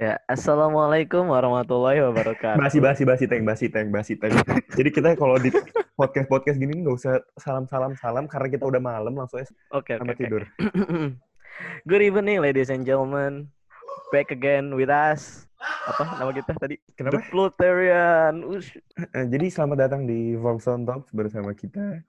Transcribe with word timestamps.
Ya, 0.00 0.16
assalamualaikum 0.32 1.28
warahmatullahi 1.28 2.00
wabarakatuh. 2.00 2.56
Basi 2.56 2.80
basi 2.80 3.04
basi 3.04 3.28
teng 3.28 3.44
basi 3.44 3.68
teng 3.68 3.92
basi 3.92 4.16
teng. 4.16 4.32
Jadi 4.80 4.88
kita 4.96 5.12
kalau 5.12 5.36
di 5.36 5.52
podcast 5.92 6.24
podcast 6.24 6.56
gini 6.56 6.80
nggak 6.80 6.96
usah 6.96 7.20
salam 7.36 7.68
salam 7.68 7.92
salam 8.00 8.24
karena 8.24 8.48
kita 8.48 8.64
udah 8.64 8.80
malam 8.80 9.12
langsung 9.12 9.44
aja 9.44 9.52
Oke, 9.76 9.92
oke, 9.92 10.00
sama 10.00 10.16
tidur. 10.16 10.48
Good 11.92 12.00
evening, 12.00 12.40
ladies 12.40 12.72
and 12.72 12.88
gentlemen. 12.88 13.52
Back 14.08 14.32
again 14.32 14.72
with 14.72 14.88
us. 14.88 15.44
Apa 15.60 16.16
nama 16.16 16.32
kita 16.32 16.56
tadi? 16.56 16.80
Kenapa? 16.96 17.20
The 17.20 17.28
Plutarian. 17.28 18.40
Ush. 18.48 18.80
Eh, 18.96 19.28
Jadi 19.28 19.52
selamat 19.52 19.84
datang 19.84 20.08
di 20.08 20.32
Volkson 20.32 20.88
Talks 20.88 21.12
bersama 21.12 21.52
kita. 21.52 22.00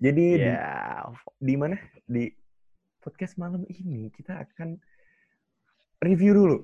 Jadi 0.00 0.40
di, 0.40 0.48
Ya, 0.48 1.04
di 1.36 1.54
mana 1.60 1.76
di 2.08 2.24
podcast 3.04 3.36
malam 3.36 3.68
ini 3.68 4.08
kita 4.16 4.48
akan 4.48 4.80
review 6.00 6.32
dulu. 6.32 6.58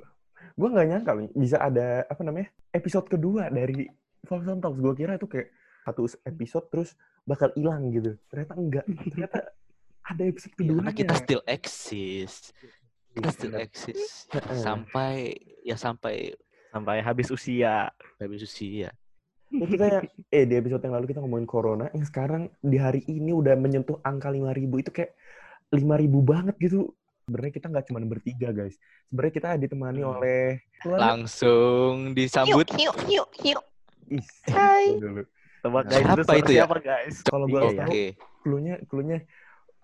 Gue 0.57 0.69
nggak 0.69 0.87
nyangka 0.93 1.11
loh, 1.17 1.29
bisa 1.33 1.57
ada 1.61 2.05
apa 2.05 2.23
namanya 2.25 2.49
episode 2.75 3.07
kedua 3.09 3.49
dari 3.49 3.89
Volkson 4.27 4.61
Talks. 4.61 4.81
Gue 4.81 4.95
kira 4.97 5.17
itu 5.17 5.29
kayak 5.29 5.49
satu 5.85 6.05
episode 6.29 6.67
terus 6.69 6.91
bakal 7.25 7.49
hilang 7.57 7.89
gitu. 7.95 8.17
Ternyata 8.29 8.53
enggak. 8.57 8.85
Ternyata 8.87 9.39
ada 10.05 10.23
episode 10.27 10.55
kedua. 10.57 10.79
Karena 10.85 10.95
kita 10.95 11.15
still 11.17 11.43
exist. 11.49 12.53
Kita 13.11 13.29
still 13.35 13.57
exist 13.59 14.31
sampai 14.63 15.35
ya 15.67 15.75
sampai 15.75 16.35
sampai 16.71 17.03
habis 17.03 17.29
usia. 17.33 17.91
habis 18.21 18.45
usia. 18.45 18.95
Ya, 19.51 19.67
kita 19.67 19.85
yang, 19.91 20.07
eh 20.31 20.47
di 20.47 20.55
episode 20.55 20.79
yang 20.87 20.95
lalu 20.95 21.11
kita 21.11 21.19
ngomongin 21.19 21.49
corona, 21.51 21.91
yang 21.91 22.07
sekarang 22.07 22.55
di 22.63 22.79
hari 22.79 23.03
ini 23.11 23.35
udah 23.35 23.59
menyentuh 23.59 23.99
angka 24.07 24.31
5000 24.31 24.63
itu 24.79 24.91
kayak 24.95 25.19
5000 25.75 26.07
banget 26.23 26.55
gitu. 26.63 26.95
Sebenarnya 27.31 27.55
kita 27.55 27.67
nggak 27.71 27.87
cuma 27.87 28.03
bertiga 28.03 28.51
guys. 28.51 28.75
Sebenarnya 29.07 29.35
kita 29.39 29.49
ditemani 29.55 30.03
Hmm. 30.03 30.13
oleh 30.19 30.43
keluarga. 30.83 31.15
Langsung 31.15 32.11
disambut. 32.11 32.67
Ih, 32.75 34.27
Hai. 34.51 34.99
dulu. 34.99 35.23
Tebak 35.63 35.85
guys, 35.87 36.03
Siapa 36.03 36.23
suara 36.27 36.39
itu 36.43 36.51
ya? 36.51 36.61
Siapa 36.67 36.79
guys? 36.83 37.15
Kalau 37.23 37.47
gue 37.47 37.61
tahu, 37.63 37.93
cluenya 38.43 38.75
cluenya 38.91 39.19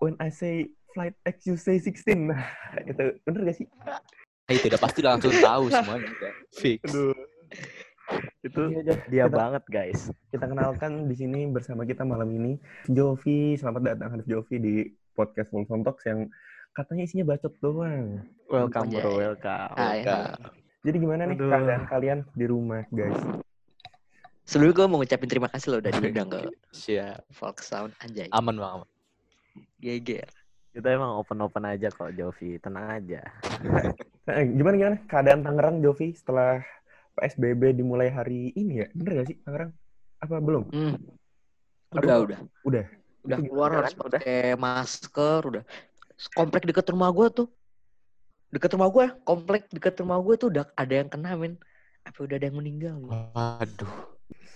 when 0.03 0.19
I 0.19 0.27
say 0.27 0.67
flight 0.91 1.15
X 1.23 1.47
you 1.47 1.55
say 1.55 1.79
16. 1.79 2.27
Nah, 2.27 2.43
itu 2.83 3.15
bener 3.23 3.39
gak 3.47 3.55
sih? 3.55 3.67
Ah, 3.79 4.03
Itu 4.51 4.67
udah 4.67 4.81
pasti 4.83 4.99
langsung 4.99 5.31
tahu 5.31 5.71
semuanya. 5.71 6.11
Fix. 6.51 6.83
Aduh. 6.83 7.15
Itu 8.43 8.61
Ini 8.67 8.83
aja. 8.83 8.93
dia 9.07 9.23
Kita- 9.23 9.31
banget 9.31 9.63
guys. 9.69 10.11
Kita 10.27 10.51
kenalkan 10.51 11.07
di 11.07 11.15
sini 11.15 11.47
bersama 11.47 11.87
kita 11.87 12.03
malam 12.03 12.27
ini 12.27 12.59
Jovi. 12.85 13.55
Selamat 13.55 13.95
datang 13.95 14.11
Hanif 14.11 14.27
Jovi 14.27 14.59
di 14.59 14.75
podcast 15.13 15.55
Wolfson 15.55 15.87
Talks 15.87 16.03
yang 16.03 16.27
katanya 16.77 17.03
isinya 17.09 17.25
bacot 17.33 17.53
doang. 17.57 18.21
Welcome 18.45 18.93
bro, 18.93 19.17
welcome. 19.17 19.73
Hai, 19.73 20.05
Oke. 20.05 20.13
hai. 20.13 20.29
Jadi 20.85 20.97
gimana 21.01 21.21
nih 21.25 21.35
Aduh. 21.41 21.49
keadaan 21.49 21.83
kalian 21.89 22.19
di 22.37 22.45
rumah, 22.45 22.85
guys? 22.93 23.17
Sebelumnya 24.45 24.77
gue 24.77 24.85
mau 24.87 24.97
ngucapin 25.01 25.27
terima 25.27 25.49
kasih 25.49 25.67
lo 25.73 25.77
udah 25.81 25.91
diundang 25.91 26.29
ke 26.37 26.39
Siap. 26.71 27.25
Folk 27.33 27.65
Sound 27.65 27.97
anjay. 27.99 28.29
Aman 28.29 28.61
bang. 28.61 28.71
Aman. 28.79 28.89
Geger. 29.81 30.29
Kita 30.71 30.87
emang 30.93 31.17
open-open 31.17 31.65
aja 31.65 31.89
kok, 31.89 32.13
Jovi. 32.13 32.61
Tenang 32.61 33.01
aja. 33.01 33.21
Eh, 34.27 34.43
gimana 34.43 34.75
gimana 34.75 34.97
keadaan 35.07 35.39
Tangerang, 35.39 35.79
Jovi, 35.79 36.11
setelah 36.11 36.59
PSBB 37.15 37.79
dimulai 37.79 38.11
hari 38.11 38.51
ini 38.59 38.83
ya? 38.83 38.87
Bener 38.91 39.23
gak 39.23 39.27
sih 39.31 39.39
Tangerang? 39.39 39.71
Apa 40.19 40.43
belum? 40.43 40.67
Hmm. 40.67 40.99
Apa- 41.95 42.03
Udah, 42.03 42.17
udah. 42.27 42.39
Udah. 42.67 42.85
Udah 43.23 43.37
keluar 43.39 43.69
harus 43.71 43.95
pakai 43.95 44.51
masker, 44.59 45.39
udah. 45.47 45.63
Komplek 46.33 46.65
deket 46.65 46.85
rumah 46.89 47.09
gue 47.13 47.27
tuh. 47.29 47.47
Deket 48.49 48.73
rumah 48.73 48.89
gue, 48.89 49.05
komplek 49.27 49.69
deket 49.69 49.99
rumah 50.01 50.17
gue 50.23 50.35
tuh 50.39 50.47
udah 50.49 50.65
ada 50.73 50.93
yang 50.93 51.09
kena, 51.11 51.35
men. 51.37 51.59
Apa 52.07 52.23
udah 52.23 52.35
ada 52.39 52.45
yang 52.47 52.57
meninggal? 52.57 52.95
gitu. 52.97 53.11
Waduh. 53.11 53.91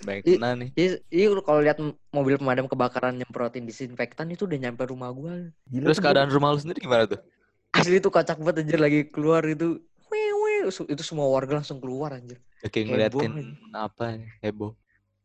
Baik 0.01 0.23
I- 0.25 0.39
kena 0.39 0.49
nih. 0.57 0.69
Jadi 0.73 1.23
lu 1.29 1.41
kalau 1.45 1.61
lihat 1.61 1.77
mobil 2.09 2.35
pemadam 2.41 2.65
kebakaran 2.65 3.13
nyemprotin 3.19 3.67
disinfektan 3.67 4.31
itu 4.33 4.49
udah 4.49 4.57
nyampe 4.57 4.83
rumah 4.87 5.11
gue. 5.13 5.53
Gila 5.69 5.85
Terus 5.91 5.99
keadaan 6.01 6.31
rumah 6.31 6.55
lu 6.55 6.59
sendiri 6.59 6.81
gimana 6.81 7.05
tuh? 7.05 7.21
Asli 7.71 8.01
tuh 8.03 8.11
kocak 8.11 8.35
banget 8.41 8.65
anjir 8.65 8.79
lagi 8.81 9.07
keluar 9.11 9.45
itu. 9.45 9.79
Wih, 10.09 10.31
wih. 10.33 10.59
Su- 10.73 10.89
Itu 10.89 11.05
semua 11.05 11.29
warga 11.29 11.61
langsung 11.61 11.77
keluar 11.77 12.17
anjir. 12.17 12.41
Heboh 12.65 12.89
ngeliatin 12.89 13.31
apa 13.75 14.17
ya? 14.17 14.25
Heboh. 14.49 14.73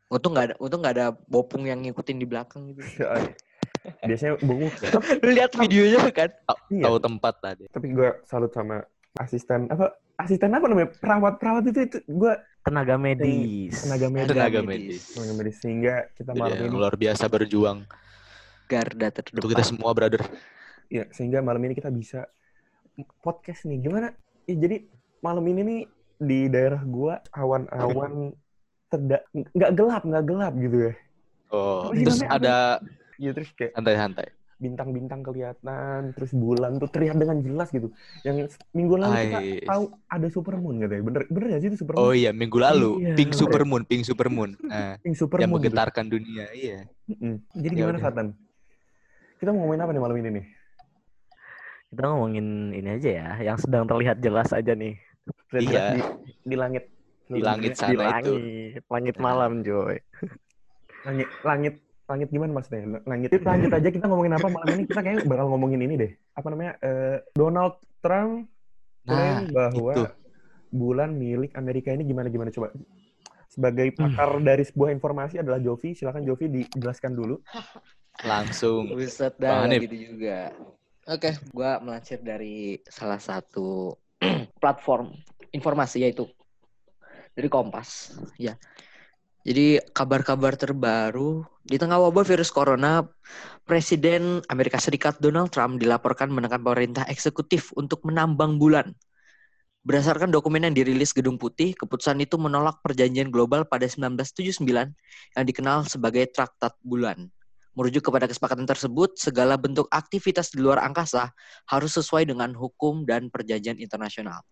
Untung 0.07 0.39
nggak 0.39 0.47
ada, 0.53 0.55
untung 0.63 0.81
nggak 0.85 0.95
ada 0.95 1.07
bopung 1.27 1.67
yang 1.67 1.83
ngikutin 1.83 2.19
di 2.19 2.27
belakang 2.29 2.71
gitu. 2.71 2.83
Biasanya 4.03 4.33
bengong. 4.39 4.73
Lu 5.23 5.31
lihat 5.31 5.53
videonya 5.55 5.99
kan? 6.11 6.31
Iya. 6.69 6.85
Tahu 6.85 6.97
tempat 6.99 7.35
tadi. 7.39 7.65
Tapi 7.69 7.87
gue 7.91 8.09
salut 8.23 8.51
sama 8.51 8.83
asisten 9.17 9.65
apa 9.67 9.91
asisten 10.17 10.51
apa 10.51 10.67
namanya 10.67 10.93
perawat 10.93 11.35
perawat 11.37 11.65
itu 11.67 11.81
itu 11.83 11.99
gue 12.07 12.33
Tenaga 12.61 12.99
medis. 12.99 13.79
tenaga 13.81 14.11
medis 14.11 14.29
Tenaga 14.29 14.61
medis. 14.61 15.03
tenaga 15.09 15.33
medis 15.33 15.57
sehingga 15.57 15.95
kita 16.13 16.31
Jadi 16.31 16.41
malam 16.43 16.59
ini 16.59 16.69
luar 16.69 16.95
biasa 16.95 17.25
berjuang 17.27 17.79
Garda 18.67 19.07
untuk 19.07 19.23
terdepan. 19.23 19.51
kita 19.55 19.63
semua 19.63 19.91
brother. 19.93 20.23
ya 20.89 21.07
sehingga 21.11 21.39
malam 21.39 21.63
ini 21.63 21.73
kita 21.73 21.89
bisa 21.89 22.27
podcast 23.21 23.65
nih 23.65 23.79
gimana 23.81 24.11
ya, 24.45 24.55
jadi 24.57 24.83
malam 25.19 25.47
ini 25.47 25.61
nih 25.63 25.81
di 26.19 26.41
daerah 26.47 26.83
gua 26.83 27.23
awan-awan 27.31 28.35
terda 28.91 29.19
nggak 29.33 29.71
gelap 29.73 30.03
nggak 30.03 30.25
gelap 30.25 30.55
gitu 30.57 30.79
ya 30.83 30.95
Oh, 31.47 31.95
terus 31.95 32.27
ada 32.27 32.83
ya 33.17 33.31
terus 33.33 33.51
kayak 33.53 33.73
santai-santai. 33.73 34.29
bintang-bintang 34.57 35.21
kelihatan 35.21 36.17
terus 36.17 36.33
bulan 36.33 36.81
tuh 36.81 36.89
terlihat 36.89 37.21
dengan 37.21 37.45
jelas 37.45 37.69
gitu 37.69 37.93
yang 38.25 38.41
minggu 38.73 38.97
lalu 38.97 39.13
kita 39.29 39.39
Ais. 39.39 39.69
tahu 39.69 39.85
ada 40.09 40.29
supermoon 40.31 40.77
katanya 40.81 41.03
bener 41.05 41.23
bener 41.29 41.47
gak 41.53 41.61
sih 41.61 41.69
itu 41.69 41.79
supermoon 41.79 42.01
Oh 42.03 42.13
iya, 42.13 42.33
minggu 42.33 42.57
lalu 42.57 42.91
Iya. 42.99 43.15
Pink 43.15 43.33
Supermoon, 43.33 43.83
Pink 43.85 44.03
Supermoon. 44.03 44.57
Nah, 44.65 44.97
yang 44.97 45.05
yang 45.05 45.15
supermoon 45.15 45.45
gitu. 45.45 45.53
menggetarkan 45.61 46.07
dunia. 46.09 46.45
Iya. 46.51 46.89
Mm-mm. 47.05 47.35
jadi 47.53 47.75
Ya 47.75 47.81
gimana. 47.85 47.99
Satan 48.01 48.27
kita 49.37 49.53
mau 49.53 49.61
ngomongin 49.61 49.83
apa 49.83 49.93
nih 49.93 50.01
malam 50.01 50.17
ini 50.17 50.31
nih 50.33 50.47
Kita 51.87 52.03
ngomongin 52.09 52.47
ini 52.73 52.89
aja 52.91 53.11
ya, 53.13 53.29
yang 53.45 53.57
sedang 53.57 53.85
terlihat 53.85 54.17
jelas 54.19 54.49
aja 54.51 54.73
nih. 54.73 54.97
Terlihat 55.47 55.77
Iya. 55.77 55.93
di, 55.93 56.01
di 56.43 56.57
langit 56.57 56.85
Di 57.27 57.41
langit 57.41 57.73
Di 57.73 57.77
sana 57.77 57.93
itu. 57.93 58.01
langit, 58.01 58.83
langit 58.89 59.17
malam, 59.19 59.53
Joy. 59.61 60.01
langit 61.05 61.29
langit 61.43 61.75
langit 62.07 62.29
gimana 62.31 62.51
maksudnya 62.55 63.03
langit 63.03 63.29
itu 63.35 63.43
lanjut 63.43 63.71
aja 63.79 63.89
kita 63.91 64.07
ngomongin 64.07 64.35
apa 64.35 64.47
malam 64.47 64.69
ini 64.79 64.83
kita 64.87 65.01
kayaknya 65.03 65.23
bakal 65.27 65.47
ngomongin 65.51 65.81
ini 65.83 65.95
deh 65.99 66.13
apa 66.33 66.47
namanya 66.49 66.73
eh, 66.81 67.17
Donald 67.35 67.83
Trump 68.01 68.47
Nah, 69.07 69.47
bahwa 69.55 69.95
itu. 69.95 70.03
bulan 70.75 71.15
milik 71.15 71.55
Amerika 71.55 71.95
ini 71.95 72.03
gimana 72.03 72.27
gimana 72.27 72.51
coba 72.51 72.75
sebagai 73.47 73.95
Hmm. 73.95 74.11
pakar 74.11 74.43
dari 74.43 74.67
sebuah 74.67 74.91
informasi 74.91 75.39
adalah 75.39 75.63
Jovi 75.63 75.95
silakan 75.95 76.27
Jovi 76.27 76.51
dijelaskan 76.51 77.15
dulu 77.15 77.39
Langsung. 78.25 78.97
Buset 78.97 79.37
dah 79.37 79.63
Hanif. 79.69 79.85
gitu 79.87 79.97
juga. 80.11 80.51
Oke, 81.07 81.37
gua 81.55 81.79
melansir 81.79 82.19
dari 82.19 82.81
salah 82.89 83.21
satu 83.21 83.95
platform 84.63 85.15
informasi 85.53 86.03
yaitu 86.03 86.27
dari 87.37 87.47
Kompas, 87.47 88.17
ya. 88.41 88.57
Jadi 89.47 89.79
kabar-kabar 89.95 90.59
terbaru 90.59 91.47
di 91.63 91.79
tengah 91.79 92.03
wabah 92.03 92.27
virus 92.27 92.51
corona, 92.51 93.07
Presiden 93.63 94.43
Amerika 94.51 94.83
Serikat 94.83 95.23
Donald 95.23 95.55
Trump 95.55 95.79
dilaporkan 95.79 96.35
menekan 96.35 96.67
pemerintah 96.67 97.07
eksekutif 97.07 97.71
untuk 97.79 98.03
menambang 98.03 98.59
bulan. 98.59 98.91
Berdasarkan 99.87 100.35
dokumen 100.35 100.67
yang 100.67 100.75
dirilis 100.75 101.15
Gedung 101.15 101.39
Putih, 101.39 101.79
keputusan 101.79 102.19
itu 102.19 102.35
menolak 102.43 102.83
perjanjian 102.83 103.31
global 103.31 103.63
pada 103.71 103.87
1979 103.87 104.67
yang 104.67 105.45
dikenal 105.47 105.87
sebagai 105.87 106.27
Traktat 106.27 106.75
Bulan. 106.83 107.31
Merujuk 107.79 108.11
kepada 108.11 108.27
kesepakatan 108.27 108.67
tersebut, 108.67 109.15
segala 109.15 109.55
bentuk 109.55 109.87
aktivitas 109.95 110.51
di 110.51 110.59
luar 110.59 110.83
angkasa 110.83 111.31
harus 111.71 111.95
sesuai 111.95 112.27
dengan 112.27 112.51
hukum 112.51 113.07
dan 113.07 113.31
perjanjian 113.31 113.79
internasional. 113.79 114.43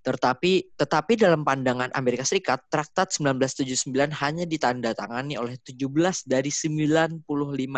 Tetapi, 0.00 0.80
tetapi 0.80 1.12
dalam 1.20 1.44
pandangan 1.44 1.92
Amerika 1.92 2.24
Serikat, 2.24 2.64
Traktat 2.72 3.12
1979 3.12 3.92
hanya 4.16 4.44
ditandatangani 4.48 5.36
oleh 5.36 5.60
17 5.60 6.24
dari 6.24 6.48
95 6.48 7.20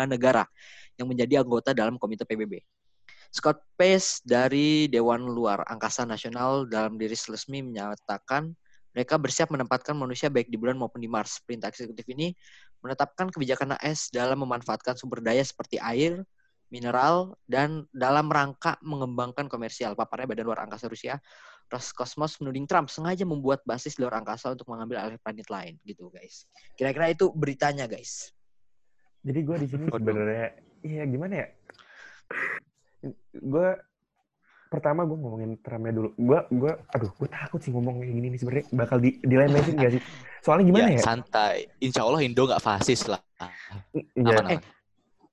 negara 0.07 0.47
yang 0.95 1.11
menjadi 1.11 1.43
anggota 1.43 1.75
dalam 1.75 1.99
Komite 1.99 2.23
PBB. 2.23 2.63
Scott 3.33 3.65
Pace 3.73 4.21
dari 4.21 4.85
Dewan 4.87 5.25
Luar 5.25 5.65
Angkasa 5.65 6.05
Nasional 6.05 6.69
dalam 6.69 7.01
diri 7.01 7.17
resmi 7.17 7.65
menyatakan 7.65 8.53
mereka 8.93 9.17
bersiap 9.17 9.49
menempatkan 9.49 9.97
manusia 9.97 10.29
baik 10.29 10.53
di 10.53 10.55
bulan 10.55 10.77
maupun 10.77 11.01
di 11.01 11.09
Mars. 11.09 11.41
Perintah 11.41 11.73
eksekutif 11.73 12.05
ini 12.13 12.37
menetapkan 12.85 13.33
kebijakan 13.33 13.73
AS 13.81 14.13
dalam 14.13 14.37
memanfaatkan 14.45 14.93
sumber 14.93 15.25
daya 15.25 15.41
seperti 15.41 15.81
air, 15.81 16.21
mineral, 16.69 17.33
dan 17.49 17.89
dalam 17.89 18.29
rangka 18.29 18.77
mengembangkan 18.85 19.49
komersial. 19.49 19.97
Paparnya 19.97 20.29
Badan 20.29 20.45
Luar 20.45 20.61
Angkasa 20.69 20.85
Rusia, 20.85 21.17
Roskosmos 21.71 22.37
menuding 22.41 22.65
Trump 22.69 22.87
sengaja 22.91 23.23
membuat 23.27 23.63
basis 23.63 23.95
di 23.97 24.03
luar 24.05 24.19
angkasa 24.21 24.51
untuk 24.51 24.67
mengambil 24.69 25.03
alih 25.03 25.19
planet 25.19 25.47
lain, 25.47 25.73
gitu 25.83 26.09
guys. 26.11 26.47
Kira-kira 26.75 27.11
itu 27.13 27.29
beritanya, 27.33 27.85
guys. 27.85 28.31
jadi 29.23 29.39
gue 29.39 29.55
di 29.63 29.67
sini 29.71 29.83
sebenarnya 29.87 30.47
iya 30.83 31.07
gimana 31.07 31.33
ya 31.39 31.47
gue 33.33 33.69
pertama 34.71 35.05
gue 35.05 35.13
ngomongin 35.13 35.53
Trumpnya 35.61 35.93
dulu. 35.93 36.09
Gue, 36.17 36.39
gue, 36.49 36.73
aduh, 36.97 37.11
gue 37.13 37.29
takut 37.29 37.61
sih 37.61 37.69
ngomong 37.69 38.01
kayak 38.01 38.09
gini 38.09 38.27
nih 38.33 38.39
sebenarnya 38.41 38.65
bakal 38.73 38.97
di 38.97 39.21
dilemesin 39.21 39.75
gak 39.77 39.91
sih? 39.93 40.01
Soalnya 40.41 40.65
gimana 40.73 40.89
ya, 40.89 40.97
ya? 40.97 41.03
santai. 41.05 41.57
Insya 41.77 42.01
Allah 42.01 42.21
Indo 42.25 42.43
nggak 42.49 42.63
fasis 42.63 43.05
lah. 43.05 43.21
Iya. 43.93 44.33
Aman, 44.41 44.57
aman. 44.57 44.61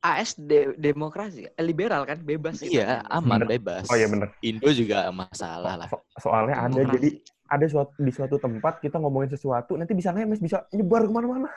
AS 0.00 0.32
de- 0.34 0.72
demokrasi, 0.74 1.44
eh, 1.44 1.60
liberal 1.60 2.04
kan, 2.04 2.16
bebas. 2.18 2.58
gitu. 2.58 2.80
Iya, 2.80 3.04
aman, 3.06 3.44
Bener. 3.44 3.60
bebas. 3.60 3.84
Oh 3.86 3.96
iya 3.96 4.08
bener. 4.08 4.32
Indo 4.40 4.72
juga 4.72 5.04
masalah 5.12 5.76
lah. 5.76 5.88
So- 5.88 6.04
soalnya 6.16 6.56
ada 6.56 6.72
Demokrasi. 6.72 6.96
jadi 6.96 7.10
ada 7.50 7.66
suatu 7.66 7.92
di 7.98 8.10
suatu 8.10 8.36
tempat 8.38 8.78
kita 8.78 8.96
ngomongin 8.96 9.34
sesuatu 9.34 9.74
nanti 9.74 9.92
bisa 9.92 10.14
ngemes 10.14 10.38
bisa 10.38 10.64
nyebar 10.70 11.04
ke 11.04 11.12
mana-mana. 11.12 11.50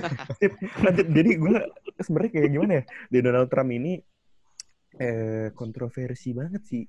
Lanjut. 0.84 1.06
jadi 1.08 1.30
gue 1.34 1.56
sebenarnya 1.98 2.30
kayak 2.30 2.50
gimana 2.50 2.72
ya 2.78 2.82
di 3.08 3.18
Donald 3.18 3.48
Trump 3.48 3.70
ini 3.72 3.92
eh 4.94 5.48
kontroversi 5.52 6.30
banget 6.30 6.62
sih. 6.62 6.84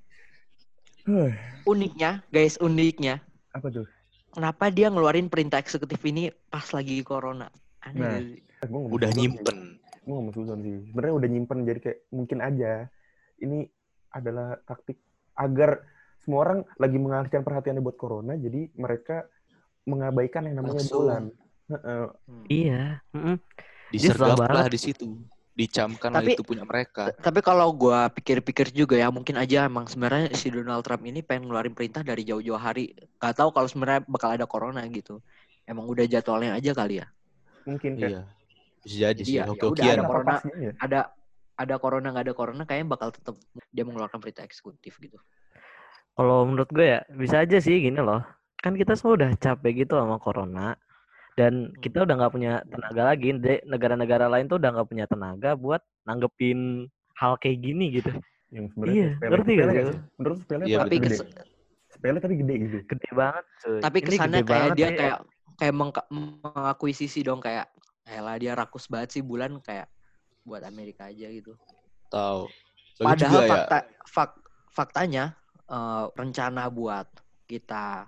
Huh, 1.04 1.32
Uniknya, 1.72 2.22
guys, 2.30 2.60
uniknya, 2.60 3.20
apa 3.52 3.68
tuh? 3.68 3.88
kenapa 4.30 4.70
dia 4.70 4.90
ngeluarin 4.90 5.30
perintah 5.30 5.58
eksekutif 5.58 6.00
ini 6.04 6.30
pas 6.50 6.66
lagi 6.70 7.02
corona? 7.02 7.48
Aneh 7.82 8.44
Nah. 8.64 8.80
Udah 8.88 9.12
nyimpen. 9.12 9.83
Gue 10.04 10.14
ngomong 10.14 10.36
suzon 10.36 10.60
sih. 10.64 10.78
Sebenarnya 10.92 11.16
udah 11.16 11.30
nyimpen 11.32 11.60
jadi 11.64 11.80
kayak 11.80 12.00
mungkin 12.12 12.40
aja 12.44 12.72
ini 13.40 13.68
adalah 14.12 14.60
taktik 14.68 15.00
agar 15.34 15.82
semua 16.22 16.40
orang 16.48 16.60
lagi 16.80 16.98
mengalihkan 17.00 17.44
perhatiannya 17.44 17.84
buat 17.84 17.98
corona 18.00 18.38
jadi 18.40 18.72
mereka 18.80 19.28
mengabaikan 19.84 20.48
yang 20.48 20.64
namanya 20.64 20.84
Langsung. 20.84 21.00
bulan. 21.04 21.24
Heeh. 21.72 22.06
Hmm. 22.28 22.46
Iya. 22.48 22.84
mm-mm. 23.16 23.36
Disergap 23.92 24.40
lah 24.40 24.68
di 24.68 24.80
situ. 24.80 25.08
Dicamkan 25.54 26.10
lah 26.10 26.26
Tapi- 26.26 26.34
itu 26.34 26.44
punya 26.44 26.66
mereka. 26.66 27.14
Tapi 27.14 27.40
kalau 27.46 27.70
gua 27.76 28.10
pikir-pikir 28.10 28.74
juga 28.74 28.98
ya 28.98 29.14
mungkin 29.14 29.38
aja 29.38 29.70
emang 29.70 29.86
sebenarnya 29.86 30.34
si 30.34 30.50
Donald 30.50 30.82
Trump 30.82 31.06
ini 31.06 31.22
pengen 31.22 31.48
ngeluarin 31.52 31.78
perintah 31.78 32.02
dari 32.02 32.26
jauh-jauh 32.26 32.58
hari. 32.58 32.96
Gak 33.22 33.38
tahu 33.38 33.54
kalau 33.54 33.68
sebenarnya 33.70 34.02
bakal 34.10 34.34
ada 34.34 34.50
corona 34.50 34.82
gitu. 34.90 35.22
Emang 35.70 35.86
udah 35.88 36.04
jadwalnya 36.10 36.58
aja 36.58 36.74
kali 36.74 37.00
ya. 37.00 37.08
Mungkin 37.70 37.96
kayak 37.96 38.12
Iya. 38.12 38.22
Bisa 38.84 38.96
jadi 39.10 39.16
Jadi 39.16 39.24
sih. 39.24 39.36
ya- 39.40 39.48
ya 39.48 39.52
Oke, 39.56 39.64
udah 39.64 39.84
okean. 39.84 39.96
ada 39.96 40.04
corona. 40.06 40.34
ya? 40.54 40.72
Ada 40.78 41.00
ada 41.54 41.76
corona 41.78 42.08
nggak 42.12 42.26
ada 42.26 42.34
corona 42.34 42.64
kayaknya 42.66 42.88
bakal 42.90 43.10
tetap 43.10 43.36
dia 43.70 43.84
mengeluarkan 43.86 44.20
perintah 44.20 44.44
eksekutif 44.44 45.00
gitu. 45.00 45.18
Kalau 46.14 46.46
menurut 46.46 46.70
gue 46.70 46.86
ya 46.86 47.00
bisa 47.10 47.42
aja 47.42 47.58
sih 47.58 47.80
gini 47.80 47.98
loh. 47.98 48.22
Kan 48.60 48.76
kita 48.76 48.94
semua 48.94 49.18
udah 49.18 49.30
capek 49.36 49.86
gitu 49.86 49.96
sama 49.96 50.18
corona 50.18 50.78
dan 51.34 51.74
kita 51.80 52.06
udah 52.06 52.16
nggak 52.16 52.34
punya 52.34 52.54
tenaga 52.68 53.02
lagi. 53.08 53.34
Negara-negara 53.66 54.30
lain 54.30 54.46
tuh 54.46 54.60
udah 54.60 54.70
nggak 54.72 54.88
punya 54.88 55.06
tenaga 55.06 55.56
buat 55.56 55.82
nanggepin 56.04 56.86
hal 57.18 57.40
kayak 57.40 57.58
gini 57.60 57.98
gitu. 57.98 58.12
yang 58.54 58.70
sebenarnya 58.70 58.94
Iya, 58.94 59.10
sepele. 59.18 59.30
ngerti 59.34 59.54
Sepele 59.58 59.72
gak? 59.74 59.86
Menurut 60.14 60.38
sepele 60.38 60.64
Iya, 60.70 60.78
Tapi 60.78 60.96
gede? 61.02 61.18
Sepele 61.90 62.18
tapi 62.22 62.34
gede 62.38 62.54
gitu. 62.62 62.78
Gede 62.86 63.10
banget 63.18 63.46
cuy. 63.66 63.80
tapi 63.82 63.98
kesannya 64.06 64.42
kayak 64.46 64.70
dia 64.78 64.90
kayak 64.94 65.18
kayak 65.58 65.74
mengakuisisi 66.14 67.20
dong 67.26 67.42
kayak 67.42 67.66
lah 68.06 68.36
dia 68.36 68.52
rakus 68.54 68.86
banget 68.92 69.20
sih 69.20 69.24
bulan 69.24 69.60
kayak 69.64 69.88
buat 70.44 70.64
Amerika 70.64 71.08
aja 71.08 71.28
gitu. 71.32 71.56
Tahu. 72.12 72.52
Padahal 73.00 73.18
juga 73.18 73.40
ya. 73.42 73.50
fakta 73.50 73.78
fak- 74.06 74.42
faktanya 74.70 75.24
eh, 75.66 76.04
rencana 76.14 76.68
buat 76.68 77.08
kita 77.48 78.08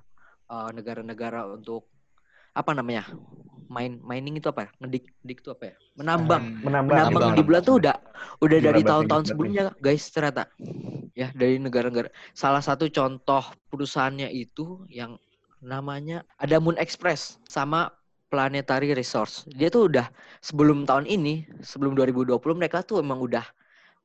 eh, 0.51 0.69
negara-negara 0.75 1.47
untuk 1.49 1.87
apa 2.55 2.71
namanya 2.71 3.03
main 3.67 3.99
mining 3.99 4.39
itu 4.39 4.47
apa 4.47 4.69
ya 4.69 4.71
ngedik 4.79 5.11
dik 5.25 5.43
itu 5.43 5.49
apa 5.51 5.73
ya 5.73 5.75
menambang 5.99 6.43
Menambah. 6.63 6.93
menambang 6.95 7.11
Menambang. 7.11 7.35
di 7.35 7.43
bulan 7.43 7.61
tuh 7.65 7.75
udah 7.83 7.95
udah 8.39 8.59
dari 8.61 8.81
tahun-tahun 8.85 9.23
sebelumnya 9.27 9.63
guys 9.83 10.05
ternyata 10.13 10.47
ya 11.17 11.33
dari 11.35 11.57
negara-negara 11.59 12.07
salah 12.31 12.61
satu 12.63 12.87
contoh 12.87 13.43
perusahaannya 13.67 14.31
itu 14.31 14.85
yang 14.87 15.19
namanya 15.59 16.23
ada 16.37 16.61
Moon 16.61 16.77
Express 16.79 17.41
sama 17.49 17.89
Planetary 18.29 18.91
Resource 18.97 19.45
dia 19.53 19.69
tuh 19.69 19.87
udah 19.87 20.09
sebelum 20.41 20.83
tahun 20.83 21.05
ini 21.07 21.45
sebelum 21.61 21.93
2020 21.95 22.35
mereka 22.57 22.81
tuh 22.81 22.99
emang 23.01 23.21
udah 23.21 23.45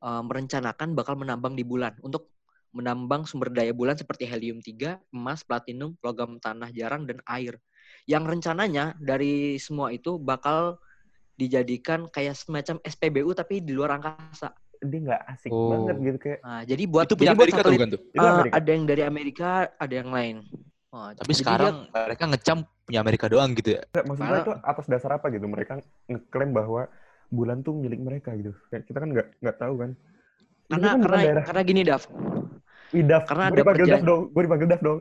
eh, 0.04 0.22
merencanakan 0.22 0.92
bakal 0.94 1.16
menambang 1.18 1.56
di 1.56 1.64
bulan 1.64 1.96
untuk 2.04 2.30
menambang 2.70 3.26
sumber 3.26 3.50
daya 3.50 3.74
bulan 3.74 3.98
seperti 3.98 4.30
helium 4.30 4.62
3, 4.62 5.02
emas, 5.10 5.42
platinum, 5.42 5.98
logam 6.06 6.38
tanah 6.38 6.70
jarang 6.70 7.02
dan 7.02 7.18
air. 7.26 7.58
Yang 8.06 8.38
rencananya 8.38 8.94
dari 9.02 9.58
semua 9.58 9.90
itu 9.90 10.22
bakal 10.22 10.78
dijadikan 11.34 12.06
kayak 12.06 12.38
semacam 12.38 12.78
SPBU 12.86 13.34
tapi 13.34 13.58
di 13.64 13.74
luar 13.74 13.98
angkasa. 13.98 14.54
Dia 14.80 14.98
nggak 15.02 15.22
asik 15.34 15.50
Oh. 15.50 15.66
banget 15.66 15.96
gitu 15.98 16.18
kayak. 16.22 16.38
Nah, 16.46 16.62
jadi 16.64 16.82
buat 16.86 17.06
Itu 17.10 17.14
punya 17.18 17.32
jadi 17.32 17.38
buat 17.38 17.48
Amerika 17.50 17.60
tuh 17.60 17.74
satelit, 17.74 17.90
tuh? 17.90 18.00
Itu 18.14 18.22
eh, 18.22 18.30
Amerika. 18.30 18.54
ada 18.54 18.70
yang 18.70 18.84
dari 18.86 19.02
Amerika, 19.02 19.50
ada 19.76 19.94
yang 19.94 20.10
lain. 20.14 20.36
Oh, 20.90 21.06
Tapi 21.14 21.32
sekarang 21.32 21.86
mereka 21.86 22.26
ngecam 22.26 22.58
punya 22.82 22.98
Amerika 22.98 23.30
doang 23.30 23.54
gitu 23.54 23.78
ya. 23.78 23.82
Nggak, 23.86 24.04
maksud 24.04 24.20
gue 24.20 24.26
Karena- 24.26 24.42
itu 24.42 24.52
atas 24.60 24.86
dasar 24.90 25.10
apa 25.14 25.26
gitu? 25.30 25.46
Mereka 25.46 25.72
ngeklaim 26.06 26.50
bahwa 26.50 26.82
bulan 27.30 27.62
tuh 27.62 27.78
milik 27.78 28.02
mereka 28.02 28.34
gitu. 28.34 28.50
Kayak 28.68 28.90
kita 28.90 28.98
kan 28.98 29.08
nggak 29.08 29.26
nggak 29.38 29.56
tahu 29.56 29.74
kan. 29.78 29.90
dia, 29.94 30.70
karena 30.72 30.86
kan 30.88 30.98
karena 31.00 31.18
daerah 31.20 31.42
karena 31.46 31.62
gini 31.62 31.80
Dav. 31.82 32.02
Idaf. 32.90 33.22
karena 33.22 33.44
Gue 33.44 33.50
ada 33.50 33.60
dipanggil 33.62 33.86
Daf 33.86 34.02
dong. 34.02 34.22
Gue 34.34 34.42
dipanggil 34.42 34.66
Daf 34.66 34.82
dong. 34.82 34.98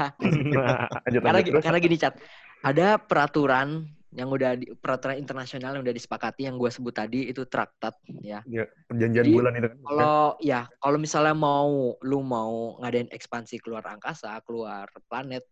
Lanjut, 1.04 1.20
karena 1.20 1.28
lanjut. 1.28 1.44
gi- 1.44 1.52
Terus, 1.52 1.64
karena 1.64 1.78
gini 1.78 1.96
Cat. 1.96 2.14
Ada 2.58 2.88
peraturan 2.96 3.68
yang 4.16 4.32
udah 4.32 4.56
di, 4.56 4.72
peraturan 4.72 5.20
internasional 5.20 5.76
yang 5.76 5.84
udah 5.84 5.92
disepakati 5.92 6.48
yang 6.48 6.56
gue 6.56 6.70
sebut 6.72 6.94
tadi 6.96 7.28
itu 7.28 7.44
traktat 7.44 7.92
ya. 8.24 8.40
ya, 8.48 8.64
perjanjian 8.88 9.24
Jadi, 9.28 9.36
bulan 9.36 9.52
itu 9.60 9.68
kan. 9.68 9.78
Kalau 9.84 10.18
ya, 10.40 10.60
kalau 10.80 10.98
misalnya 11.00 11.36
mau 11.36 11.96
lu 12.00 12.20
mau 12.24 12.80
ngadain 12.80 13.08
ekspansi 13.12 13.60
keluar 13.60 13.84
angkasa, 13.84 14.40
keluar 14.48 14.88
planet, 15.12 15.44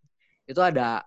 itu 0.48 0.60
ada 0.64 1.04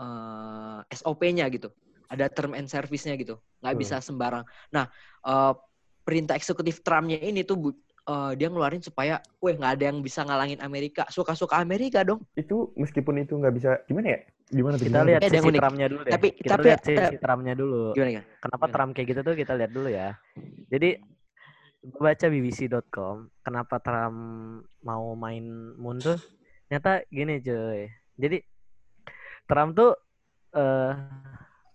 eh, 0.00 0.80
SOP-nya 0.96 1.48
gitu. 1.52 1.68
Ada 2.08 2.32
term 2.32 2.56
and 2.56 2.70
service-nya 2.70 3.18
gitu. 3.20 3.36
Nggak 3.60 3.74
Betul. 3.76 3.82
bisa 3.84 3.96
sembarang. 4.00 4.44
Nah, 4.72 4.88
eh, 5.24 5.52
perintah 6.00 6.32
eksekutif 6.38 6.80
Trump-nya 6.80 7.20
ini 7.20 7.44
tuh 7.44 7.56
bu- 7.60 7.80
eh, 8.08 8.32
dia 8.40 8.48
ngeluarin 8.48 8.80
supaya, 8.80 9.20
weh 9.44 9.52
nggak 9.52 9.72
ada 9.76 9.84
yang 9.92 10.00
bisa 10.00 10.24
ngalangin 10.24 10.64
Amerika. 10.64 11.04
Suka-suka 11.12 11.60
Amerika 11.60 12.00
dong. 12.08 12.24
Itu 12.32 12.72
meskipun 12.76 13.20
itu 13.20 13.36
nggak 13.36 13.54
bisa 13.56 13.70
gimana 13.84 14.16
ya? 14.16 14.20
Gimana 14.46 14.74
tuh? 14.78 14.86
Kita 14.86 15.00
lihat? 15.02 15.20
Eh, 15.26 15.30
sisi 15.30 15.42
unik. 15.42 15.60
Trumpnya 15.60 15.86
dulu 15.90 16.00
deh. 16.06 16.12
Tapi- 16.14 16.34
kita 16.38 16.54
tapi- 16.54 16.66
lihat 16.70 16.80
sisi 16.86 17.16
Trumpnya 17.18 17.54
dulu. 17.58 17.82
Gimana 17.98 18.10
gimana? 18.14 18.26
Kenapa 18.38 18.56
Gimana? 18.62 18.74
Trump 18.74 18.90
kayak 18.94 19.06
gitu 19.10 19.20
tuh 19.26 19.34
kita 19.34 19.52
lihat 19.58 19.70
dulu 19.74 19.88
ya. 19.90 20.08
Jadi 20.70 20.90
gue 21.86 22.02
baca 22.02 22.26
bbc.com 22.26 23.16
kenapa 23.46 23.78
Trump 23.78 24.18
mau 24.82 25.14
main 25.14 25.44
moon 25.78 25.98
tuh 25.98 26.18
ternyata 26.66 27.02
gini 27.10 27.38
cuy. 27.38 27.90
Jadi 28.18 28.38
Trump 29.46 29.70
tuh 29.74 29.92
eh 30.50 30.92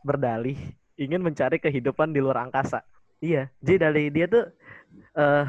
berdalih 0.01 0.57
ingin 0.99 1.21
mencari 1.23 1.59
kehidupan 1.59 2.11
di 2.11 2.19
luar 2.19 2.43
angkasa. 2.43 2.83
Iya, 3.21 3.53
jadi 3.61 3.87
dari 3.87 4.09
dia 4.09 4.25
tuh 4.27 4.47
eh 5.15 5.45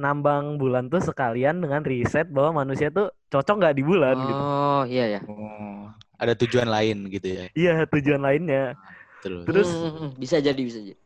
nambang 0.00 0.56
bulan 0.56 0.88
tuh 0.88 1.04
sekalian 1.04 1.60
dengan 1.60 1.84
riset 1.84 2.24
bahwa 2.32 2.64
manusia 2.64 2.88
tuh 2.88 3.12
cocok 3.28 3.56
nggak 3.60 3.76
di 3.76 3.84
bulan 3.84 4.16
gitu. 4.16 4.40
Oh, 4.40 4.82
iya 4.88 5.18
ya. 5.18 5.20
Oh, 5.28 5.79
ada 6.20 6.36
tujuan 6.36 6.68
lain 6.68 7.08
gitu 7.08 7.26
ya. 7.26 7.44
Iya, 7.56 7.74
tujuan 7.88 8.20
lainnya. 8.20 8.76
Terus. 9.24 9.44
Terus 9.48 9.68
Hmm, 9.68 9.80
hmm, 9.80 9.96
hmm. 9.96 10.10
bisa 10.20 10.36
jadi 10.38 10.60
bisa 10.60 10.78
jadi. 10.78 11.00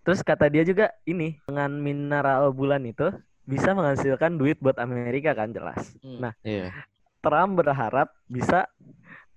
Terus 0.00 0.20
kata 0.22 0.48
dia 0.48 0.64
juga 0.64 0.94
ini 1.04 1.36
dengan 1.44 1.70
mineral 1.76 2.54
bulan 2.56 2.80
itu 2.86 3.12
bisa 3.44 3.76
menghasilkan 3.76 4.38
duit 4.38 4.56
buat 4.58 4.80
Amerika 4.80 5.36
kan 5.36 5.52
jelas. 5.52 5.92
Hmm. 6.00 6.24
Nah, 6.24 6.32
Iya. 6.40 6.72
Trump 7.20 7.58
berharap 7.58 8.08
bisa 8.26 8.64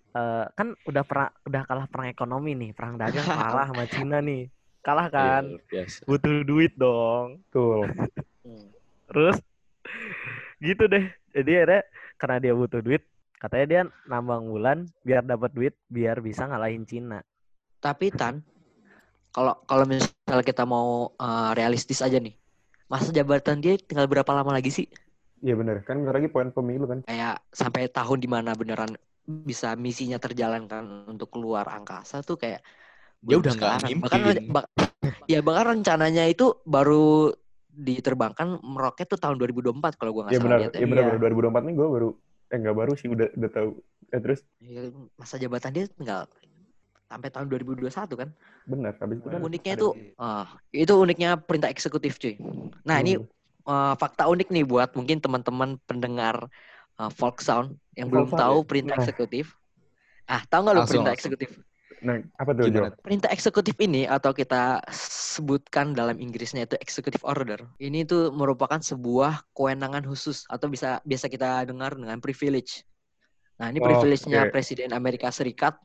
eh, 0.09 0.45
kan 0.53 0.73
udah 0.85 1.03
perang 1.03 1.31
udah 1.43 1.61
kalah 1.65 1.85
perang 1.89 2.07
ekonomi 2.07 2.53
nih, 2.53 2.71
perang 2.71 2.95
dagang 2.95 3.25
kalah 3.27 3.67
sama 3.69 3.85
Cina 3.85 4.23
nih. 4.23 4.47
Kalah 4.79 5.11
kan, 5.11 5.59
Iya, 5.69 5.83
butuh 6.07 6.47
duit 6.47 6.71
dong. 6.79 7.43
Betul. 7.51 7.91
Hmm. 8.45 8.67
Terus 9.11 9.37
gitu 10.61 10.83
deh. 10.85 11.05
Jadi 11.33 11.51
akhirnya 11.55 11.81
karena 12.17 12.37
dia 12.39 12.53
butuh 12.53 12.81
duit, 12.81 13.03
katanya 13.39 13.65
dia 13.65 13.81
nambang 14.05 14.51
bulan 14.51 14.83
biar 15.01 15.23
dapat 15.23 15.55
duit 15.55 15.73
biar 15.87 16.19
bisa 16.19 16.43
ngalahin 16.45 16.83
Cina. 16.83 17.23
Tapi 17.79 18.11
Tan, 18.11 18.43
kalau 19.31 19.55
kalau 19.63 19.87
misalnya 19.87 20.43
kita 20.43 20.67
mau 20.67 21.15
eh, 21.15 21.51
realistis 21.55 22.03
aja 22.03 22.19
nih, 22.19 22.35
masa 22.91 23.15
jabatan 23.15 23.63
dia 23.63 23.79
tinggal 23.79 24.11
berapa 24.11 24.27
lama 24.35 24.51
lagi 24.51 24.69
sih? 24.69 24.85
Iya 25.39 25.55
benar. 25.55 25.87
Kan 25.87 26.03
bentar 26.03 26.19
lagi 26.19 26.27
poin 26.27 26.51
pemilu 26.51 26.83
kan. 26.83 26.99
Kayak 27.07 27.39
sampai 27.55 27.87
tahun 27.87 28.19
di 28.19 28.27
mana 28.27 28.51
beneran 28.59 28.91
bisa 29.23 29.77
misinya 29.79 30.19
terjalankan 30.19 31.07
untuk 31.07 31.31
keluar 31.31 31.63
angkasa 31.71 32.19
tuh 32.25 32.35
kayak 32.35 32.59
Dia 33.23 33.39
udah 33.39 33.51
nggak. 33.55 34.03
Bahkan 34.03 34.19
bak- 34.51 34.71
ya 35.31 35.39
bahkan 35.39 35.79
rencananya 35.79 36.27
itu 36.27 36.59
baru 36.67 37.31
diterbangkan 37.71 38.59
meroket 38.59 39.07
tuh 39.07 39.15
tahun 39.15 39.39
2024 39.39 39.95
kalau 39.95 40.11
gua 40.11 40.27
nggak 40.27 40.35
Iya 40.35 40.41
salah 40.43 40.47
benar. 40.51 40.59
lihat 40.59 40.71
ya. 40.75 40.79
Iya 40.79 40.87
benar. 40.91 41.03
Iya. 41.03 41.11
benar. 41.15 41.31
2024 41.31 41.61
nih 41.63 41.75
gue 41.79 41.87
baru 41.87 42.09
eh 42.51 42.57
nggak 42.61 42.77
baru 42.79 42.91
sih 42.99 43.09
udah 43.13 43.27
udah 43.37 43.49
tahu. 43.55 43.69
Eh 44.13 44.19
terus 44.23 44.39
Ya, 44.59 44.81
Masa 45.19 45.35
jabatan 45.39 45.71
dia 45.75 45.85
tinggal 45.87 46.27
sampai 47.11 47.29
tahun 47.33 47.47
2021 47.51 48.15
kan. 48.21 48.29
benar. 48.69 48.93
Habis 49.01 49.17
itu 49.21 49.29
kan 49.33 49.43
Uniknya 49.47 49.73
itu 49.77 49.87
ah, 50.21 50.45
itu 50.71 50.93
uniknya 51.03 51.29
perintah 51.47 51.69
eksekutif 51.73 52.13
cuy. 52.23 52.33
Nah, 52.87 52.97
ini 53.03 53.11
Hmm. 53.11 53.29
eh, 53.69 53.93
fakta 54.01 54.23
unik 54.31 54.47
nih 54.55 54.63
buat 54.71 54.89
mungkin 54.97 55.17
teman-teman 55.23 55.69
pendengar 55.89 56.35
eh, 56.99 57.11
folk 57.19 57.35
sound 57.47 57.67
yang 57.99 58.07
belum 58.13 58.27
Folk 58.27 58.29
sound 58.31 58.47
tahu 58.47 58.55
ya? 58.55 58.59
perintah 58.69 58.95
Nah. 58.97 58.99
eksekutif. 58.99 59.45
Ah, 60.29 60.41
tahu 60.49 60.59
nggak 60.65 60.75
lo 60.77 60.81
Langsung, 60.81 60.89
perintah 60.89 61.11
langsung. 61.11 61.17
eksekutif? 61.17 61.51
Nah, 61.99 62.23
apa 62.39 62.51
tuh, 62.55 62.71
Jo? 62.71 62.87
Gimana? 62.87 62.95
Perintah 63.03 63.29
eksekutif 63.31 63.75
ini 63.83 64.07
atau 64.07 64.31
kita 64.31 64.79
sebutkan 64.93 65.91
dalam 65.91 66.15
Inggrisnya 66.19 66.63
itu 66.63 66.79
executive 66.79 67.23
order. 67.27 67.59
Ini 67.79 68.07
tuh 68.07 68.31
merupakan 68.31 68.79
sebuah 68.79 69.51
kewenangan 69.51 70.07
khusus 70.07 70.47
atau 70.47 70.71
bisa 70.71 71.03
biasa 71.03 71.27
kita 71.27 71.67
dengar 71.67 71.95
dengan 71.99 72.23
privilege. 72.23 72.87
Nah, 73.59 73.67
ini 73.67 73.83
Oh, 73.83 73.91
privilege-nya 73.91 74.47
oke. 74.47 74.55
Presiden 74.55 74.95
Amerika 74.95 75.27
Serikat 75.29 75.75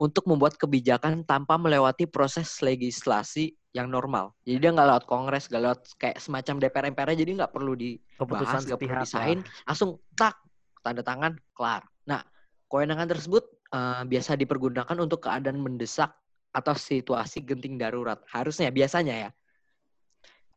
untuk 0.00 0.24
membuat 0.26 0.56
kebijakan 0.56 1.22
tanpa 1.22 1.60
melewati 1.60 2.08
proses 2.08 2.58
legislasi 2.64 3.52
yang 3.76 3.88
normal. 3.92 4.32
Jadi 4.44 4.58
dia 4.58 4.70
nggak 4.72 4.88
lewat 4.88 5.04
Kongres, 5.06 5.46
nggak 5.48 5.62
lewat 5.62 5.80
kayak 6.00 6.18
semacam 6.18 6.54
DPR 6.60 6.86
MPR 6.92 7.10
jadi 7.14 7.30
nggak 7.38 7.52
perlu 7.52 7.72
dibahas, 7.76 8.18
Keputusan 8.18 8.60
nggak 8.68 8.80
perlu 8.80 8.96
disahin, 9.04 9.38
lah. 9.44 9.64
langsung 9.68 9.90
tak 10.16 10.34
tanda 10.82 11.00
tangan 11.04 11.32
kelar. 11.54 11.86
Nah, 12.04 12.20
kewenangan 12.66 13.08
tersebut 13.08 13.44
eh, 13.72 14.02
biasa 14.06 14.36
dipergunakan 14.36 14.96
untuk 15.00 15.24
keadaan 15.24 15.58
mendesak 15.58 16.12
atau 16.52 16.76
situasi 16.76 17.40
genting 17.42 17.80
darurat. 17.80 18.20
Harusnya 18.28 18.68
biasanya 18.68 19.28
ya. 19.28 19.30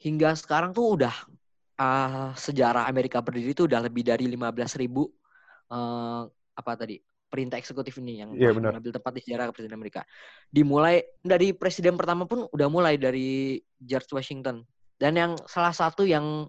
Hingga 0.04 0.36
sekarang 0.36 0.76
tuh 0.76 1.00
udah 1.00 1.16
eh, 1.80 2.30
sejarah 2.36 2.86
Amerika 2.92 3.24
berdiri 3.24 3.56
tuh 3.56 3.72
udah 3.72 3.88
lebih 3.88 4.04
dari 4.04 4.28
15.000 4.28 4.84
ribu 4.84 5.08
eh, 5.72 6.24
apa 6.56 6.72
tadi 6.76 7.00
perintah 7.26 7.60
eksekutif 7.60 8.00
ini 8.00 8.24
yang 8.24 8.32
telah 8.38 8.56
benar. 8.56 8.80
mengambil 8.80 8.96
tempat 8.96 9.12
di 9.12 9.22
sejarah 9.28 9.52
Presiden 9.52 9.76
Amerika. 9.76 10.08
Dimulai 10.48 11.04
dari 11.20 11.52
presiden 11.52 12.00
pertama 12.00 12.24
pun 12.24 12.48
udah 12.48 12.68
mulai 12.72 12.96
dari 12.96 13.60
George 13.76 14.08
Washington. 14.16 14.64
Dan 14.96 15.20
yang 15.20 15.32
salah 15.44 15.76
satu 15.76 16.08
yang 16.08 16.48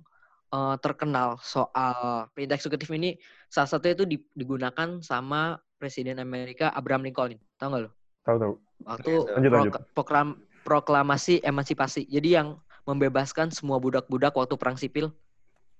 terkenal 0.78 1.42
soal 1.42 2.30
perintah 2.30 2.54
eksekutif 2.54 2.86
ini 2.94 3.18
salah 3.50 3.66
satunya 3.66 3.98
itu 3.98 4.06
di- 4.06 4.30
digunakan 4.30 5.02
sama 5.02 5.58
Presiden 5.76 6.16
Amerika 6.18 6.72
Abraham 6.72 7.04
Lincoln. 7.04 7.36
Tahu 7.56 7.68
nggak 7.68 7.82
lo? 7.84 7.90
Tahu 8.24 8.36
tahu. 8.40 8.52
Waktu 8.82 9.12
Lanjut, 9.36 9.50
lanjut. 9.52 9.72
prok- 9.72 9.86
proklam- 9.92 10.38
proklamasi 10.64 11.40
emansipasi. 11.40 12.08
Jadi 12.08 12.28
yang 12.34 12.56
membebaskan 12.84 13.52
semua 13.52 13.76
budak-budak 13.76 14.32
waktu 14.32 14.54
perang 14.56 14.76
sipil. 14.76 15.12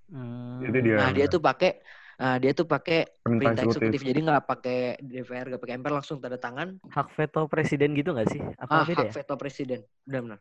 Hmm. 0.07 0.63
Itu 0.63 0.79
dia. 0.79 0.95
nah, 0.95 1.11
dia 1.11 1.27
tuh 1.27 1.41
pakai 1.43 1.83
nah, 2.15 2.39
dia 2.39 2.55
tuh 2.55 2.63
pakai 2.63 3.03
Perintah 3.19 3.51
perintah 3.51 3.63
eksekutif. 3.67 3.89
eksekutif. 3.91 4.01
Jadi 4.07 4.19
nggak 4.23 4.43
pakai 4.47 4.77
DPR, 5.03 5.45
nggak 5.51 5.61
pakai 5.61 5.75
MPR 5.77 5.93
langsung 5.93 6.17
tanda 6.17 6.39
tangan. 6.39 6.79
hak 6.87 7.07
veto 7.11 7.41
presiden 7.45 7.91
gitu 7.91 8.15
nggak 8.15 8.29
sih? 8.31 8.41
Ah, 8.55 8.63
Apa 8.63 8.75
beda 8.87 8.97
hak 9.03 9.07
ya? 9.11 9.13
veto 9.19 9.33
presiden. 9.35 9.79
Benar-benar. 10.07 10.39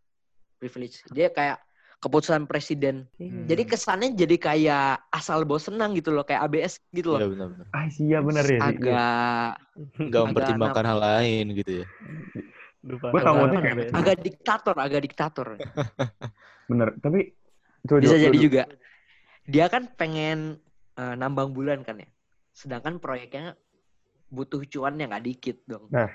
Privilege. 0.57 1.03
Dia 1.11 1.29
kayak 1.29 1.59
keputusan 1.97 2.45
presiden. 2.45 3.09
Iya. 3.17 3.57
Jadi 3.57 3.63
kesannya 3.65 4.09
jadi 4.13 4.37
kayak 4.37 5.11
asal 5.11 5.49
bawa 5.49 5.61
senang 5.61 5.97
gitu 5.97 6.13
loh, 6.13 6.23
kayak 6.23 6.45
ABS 6.45 6.79
gitu 6.93 7.17
loh. 7.17 7.21
Iya 7.21 7.29
benar-benar. 7.33 7.67
Ah, 7.73 7.87
iya 7.89 8.19
benar 8.21 8.45
ya. 8.45 8.51
Iya. 8.53 8.61
agak 8.69 9.51
Nggak 10.11 10.23
mempertimbangkan 10.31 10.85
hal 10.85 10.99
lain 11.01 11.45
gitu 11.57 11.73
ya. 11.83 11.87
Lupa. 12.87 13.07
Gua 13.11 13.23
tahu 13.25 13.37
agak, 13.43 13.63
kayak- 13.65 13.79
ya? 13.81 13.91
agak 13.97 14.17
diktator, 14.23 14.77
agak 14.77 15.01
diktator. 15.03 15.47
Benar. 16.71 16.89
Tapi 17.01 17.21
coba 17.87 17.99
Bisa 18.05 18.17
Jo, 18.19 18.25
jadi 18.29 18.39
Jo, 18.39 18.45
juga. 18.45 18.63
Dia 19.47 19.67
kan 19.73 19.83
pengen 19.97 20.61
eh, 20.95 21.15
nambang 21.17 21.51
bulan 21.57 21.81
kan 21.83 21.97
ya. 21.99 22.09
Sedangkan 22.53 23.01
proyeknya 23.01 23.57
butuh 24.29 24.61
cuan 24.69 25.01
yang 25.01 25.11
nggak 25.15 25.25
dikit 25.25 25.57
dong. 25.65 25.89
Nah. 25.89 26.11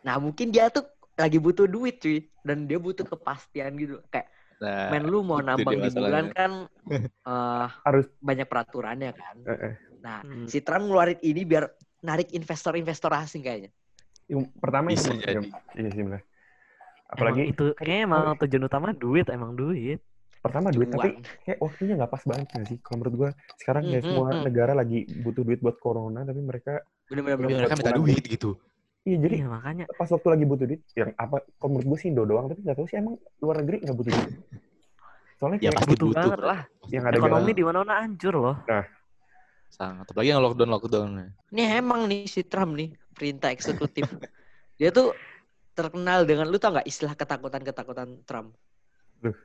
Nah, 0.00 0.16
mungkin 0.16 0.48
dia 0.52 0.68
tuh 0.72 0.84
lagi 1.16 1.36
butuh 1.36 1.68
duit 1.68 2.00
cuy 2.00 2.24
dan 2.44 2.64
dia 2.64 2.80
butuh 2.80 3.04
kepastian 3.04 3.76
gitu. 3.76 4.00
Kayak 4.08 4.28
Nah, 4.60 4.92
men 4.92 5.08
lu 5.08 5.24
mau 5.24 5.40
nambang 5.40 5.80
di 5.80 5.88
bulan 5.88 6.28
kan 6.36 6.68
eh, 7.32 7.66
Harus 7.82 8.06
banyak 8.20 8.44
peraturannya 8.44 9.10
kan. 9.16 9.36
eh, 9.48 9.52
eh. 9.52 9.74
Nah, 10.00 10.20
Hmm. 10.20 10.44
si 10.44 10.60
Trump 10.60 10.84
ngeluarin 10.84 11.16
ini 11.20 11.44
biar 11.44 11.64
narik 12.00 12.32
investor-investor 12.32 13.12
asing 13.12 13.40
kayaknya. 13.40 13.72
Yang 14.28 14.52
pertama 14.56 14.92
Bisa 14.92 15.12
itu 15.12 15.20
jadi. 15.20 15.48
Iya 15.76 15.88
sih 15.90 16.02
benar. 16.04 16.20
Emang 16.20 17.08
Apalagi 17.10 17.42
itu 17.48 17.64
kayaknya 17.74 18.00
emang 18.06 18.22
tujuan 18.38 18.64
utama 18.64 18.86
duit 18.92 19.26
emang 19.28 19.52
duit. 19.52 20.00
pertama 20.40 20.72
duit 20.72 20.88
tapi 20.88 21.20
Cuan. 21.20 21.20
kayak 21.44 21.58
waktunya 21.60 22.00
nggak 22.00 22.08
pas 22.08 22.24
banget 22.24 22.48
nggak 22.48 22.64
sih 22.64 22.78
kalau 22.80 22.96
menurut 23.04 23.14
gua 23.20 23.30
sekarang 23.60 23.92
ya 23.92 24.00
Hmm, 24.00 24.08
semua 24.08 24.24
hmm, 24.24 24.32
hmm. 24.32 24.44
negara 24.48 24.72
lagi 24.72 24.98
butuh 25.20 25.42
duit 25.44 25.60
buat 25.60 25.76
corona 25.76 26.24
tapi 26.24 26.40
mereka 26.40 26.80
Bener-bener. 27.12 27.36
Tapi 27.36 27.44
bener. 27.44 27.60
mereka 27.60 27.76
minta 27.76 27.92
duit 27.92 28.22
gitu. 28.24 28.50
Iya 29.02 29.16
jadi 29.16 29.34
Iya 29.36 29.46
makanya. 29.46 29.84
pas 29.90 30.06
waktu 30.06 30.28
lagi 30.28 30.44
butuh 30.44 30.66
duit 30.66 30.82
yang 30.92 31.10
apa 31.14 31.36
kalau 31.56 31.68
menurut 31.72 31.86
gua 31.86 31.98
sih 31.98 32.08
Indo 32.08 32.22
doang 32.22 32.46
tapi 32.46 32.60
nggak 32.60 32.76
tahu 32.76 32.86
sih 32.86 32.96
emang 32.96 33.14
luar 33.38 33.56
negeri 33.58 33.76
nggak 33.80 33.96
butuh 33.96 34.12
duit 34.12 34.30
soalnya 35.36 35.58
Ya 35.58 35.62
kayak 35.62 35.74
pasti 35.74 35.90
butuh 35.90 36.06
butuh. 36.06 36.20
banget 36.22 36.40
lah. 36.42 36.60
yang 36.86 37.02
ada 37.02 37.16
Ekonomi 37.16 37.50
di 37.50 37.62
mana-mana 37.62 37.94
hancur 37.98 38.34
loh. 38.34 38.56
Sangat. 39.70 40.04
Apalagi 40.04 40.28
yang 40.28 40.42
lockdown 40.42 40.68
lockdown. 40.68 41.10
Ini 41.48 41.62
emang 41.78 42.04
nih 42.04 42.26
si 42.26 42.42
Trump 42.42 42.74
nih 42.74 42.90
perintah 43.10 43.48
eksekutif. 43.48 44.04
Dia 44.76 44.90
tuh 44.90 45.16
terkenal 45.72 46.26
dengan 46.26 46.44
lu 46.44 46.58
tau 46.58 46.74
nggak 46.74 46.84
istilah 46.84 47.14
ketakutan-ketakutan 47.14 48.20
Trump? 48.24 48.52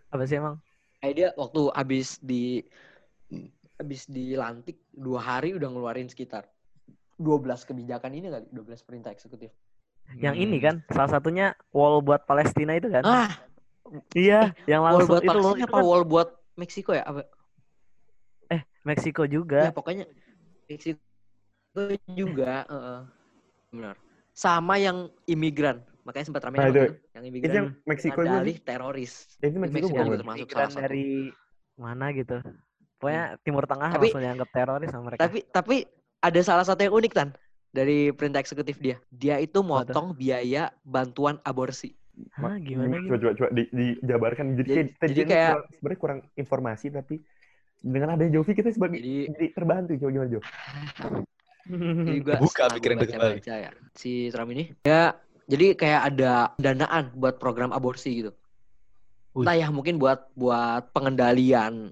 Apa 0.09 0.25
sih 0.25 0.35
emang? 0.35 0.59
Kayak 0.97 1.13
dia 1.13 1.27
waktu 1.33 1.61
habis 1.71 2.17
di 2.19 2.65
habis 3.75 4.03
dilantik 4.05 4.81
dua 4.89 5.21
hari 5.21 5.53
udah 5.53 5.69
ngeluarin 5.69 6.07
sekitar 6.07 6.43
12 7.15 7.63
kebijakan 7.63 8.11
ini 8.11 8.27
kali, 8.27 8.45
12 8.49 8.81
perintah 8.81 9.09
eksekutif. 9.09 9.51
Yang 10.13 10.35
Hmm. 10.35 10.43
ini 10.45 10.57
kan 10.59 10.75
salah 10.87 11.11
satunya 11.11 11.45
wall 11.69 11.99
buat 11.99 12.23
Palestina 12.23 12.73
itu 12.73 12.87
kan? 12.87 13.01
Ah, 13.01 13.31
Iya, 14.11 14.49
yang 14.65 14.81
wall 14.81 14.97
langsung 14.97 15.11
buat 15.11 15.21
itu 15.21 15.29
loh. 15.29 15.41
Palestina 15.45 15.61
Itu 15.61 15.67
apa 15.67 15.77
kan, 15.77 15.85
wall 15.85 16.03
buat 16.03 16.29
Meksiko 16.55 16.91
ya? 16.91 17.03
Apa? 17.03 17.21
eh 18.47 18.61
Meksiko 18.81 19.23
Ya 19.23 19.29
juga. 19.29 19.59
pokoknya 19.71 20.05
Meksiko 20.65 20.99
juga, 22.09 22.65
heeh. 22.65 22.99
Benar. 23.71 23.95
Sama 24.31 24.75
yang 24.75 24.97
imigran. 25.25 25.79
Makanya 26.01 26.25
sempat 26.27 26.43
ramai 26.43 26.59
Nah, 26.59 26.67
itu- 26.67 26.77
itu, 26.77 26.85
yang 27.11 27.23
itu 27.23 27.31
imigran 27.31 27.53
yang 27.55 27.67
Meksiko 27.83 28.21
juga 28.21 28.33
dalih 28.35 28.57
teroris. 28.59 29.13
ya, 29.37 29.45
itu 29.47 29.57
Meksiko 29.57 29.75
Meksiko 29.75 29.89
bukan 29.91 30.05
juga 30.05 30.17
termasuk 30.17 30.47
salah 30.49 30.69
satu. 30.69 30.81
dari 30.81 31.07
mana 31.75 32.05
gitu. 32.11 32.37
Pokoknya 32.95 33.23
Timur 33.41 33.63
Tengah 33.65 33.89
Tapi- 33.91 34.01
langsung 34.07 34.23
dianggap 34.23 34.49
teroris 34.49 34.89
sama 34.89 35.03
mereka. 35.03 35.21
Tapi 35.21 35.39
tapi 35.47 35.75
ada 36.19 36.39
salah 36.39 36.63
satu 36.63 36.81
yang 36.81 36.93
unik 36.93 37.13
tan 37.13 37.29
dari 37.69 38.11
perintah 38.11 38.39
eksekutif 38.39 38.77
dia. 38.77 38.97
Dia 39.09 39.35
itu 39.37 39.59
motong 39.59 40.13
biaya 40.13 40.71
bantuan 40.81 41.37
aborsi. 41.41 41.91
Hah, 42.31 42.55
gimana 42.57 42.95
Coba 42.95 43.03
gitu? 43.11 43.15
coba 43.19 43.33
coba 43.35 43.49
di, 43.51 43.63
dijabarkan 43.69 44.45
jadi, 44.55 44.63
Jadi- 44.63 44.71
kayak, 44.71 44.87
jadi 44.95 45.11
jadi 45.11 45.23
kayak- 45.25 45.51
kurang, 45.51 45.67
sebenarnya 45.69 45.99
kurang 45.99 46.19
informasi 46.33 46.85
tapi 46.89 47.15
dengan 47.77 48.09
ada 48.09 48.25
Jovi 48.25 48.51
kita 48.51 48.71
sebagai 48.71 48.97
Jadi 48.97 49.15
jadi 49.29 49.45
terbantu 49.51 49.91
coba 49.99 50.09
gimana 50.09 50.29
Jo? 50.29 50.39
jadi 52.07 52.19
gua 52.21 52.35
Buka 52.39 52.63
pikiran 52.71 52.95
gua 52.95 53.07
kembali. 53.09 53.39
ya 53.43 53.71
si 53.91 54.11
Trump 54.29 54.49
ini 54.53 54.71
ya 54.81 55.11
jadi 55.45 55.75
kayak 55.75 56.01
ada 56.07 56.33
danaan 56.55 57.11
buat 57.13 57.35
program 57.35 57.69
aborsi 57.69 58.23
gitu. 58.23 58.31
Entah 59.35 59.53
ya 59.53 59.67
mungkin 59.67 59.99
buat 59.99 60.31
buat 60.33 60.89
pengendalian 60.89 61.91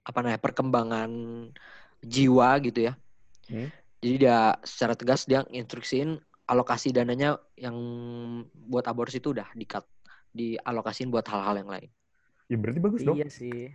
apa 0.00 0.18
namanya 0.18 0.40
perkembangan 0.40 1.10
jiwa 2.04 2.56
gitu 2.64 2.90
ya. 2.90 2.92
Hmm. 3.50 3.68
Jadi 4.00 4.14
dia 4.26 4.56
secara 4.64 4.96
tegas 4.96 5.28
dia 5.28 5.44
instruksiin 5.52 6.16
alokasi 6.48 6.90
dananya 6.90 7.36
yang 7.54 7.76
buat 8.66 8.88
aborsi 8.88 9.22
itu 9.22 9.36
udah 9.36 9.46
di-cut, 9.54 9.84
dialokasiin 10.34 11.12
buat 11.12 11.24
hal-hal 11.28 11.62
yang 11.62 11.70
lain. 11.70 11.90
Ya 12.50 12.56
berarti 12.58 12.80
bagus 12.82 13.00
dong. 13.06 13.16
Iya 13.20 13.28
sih. 13.30 13.70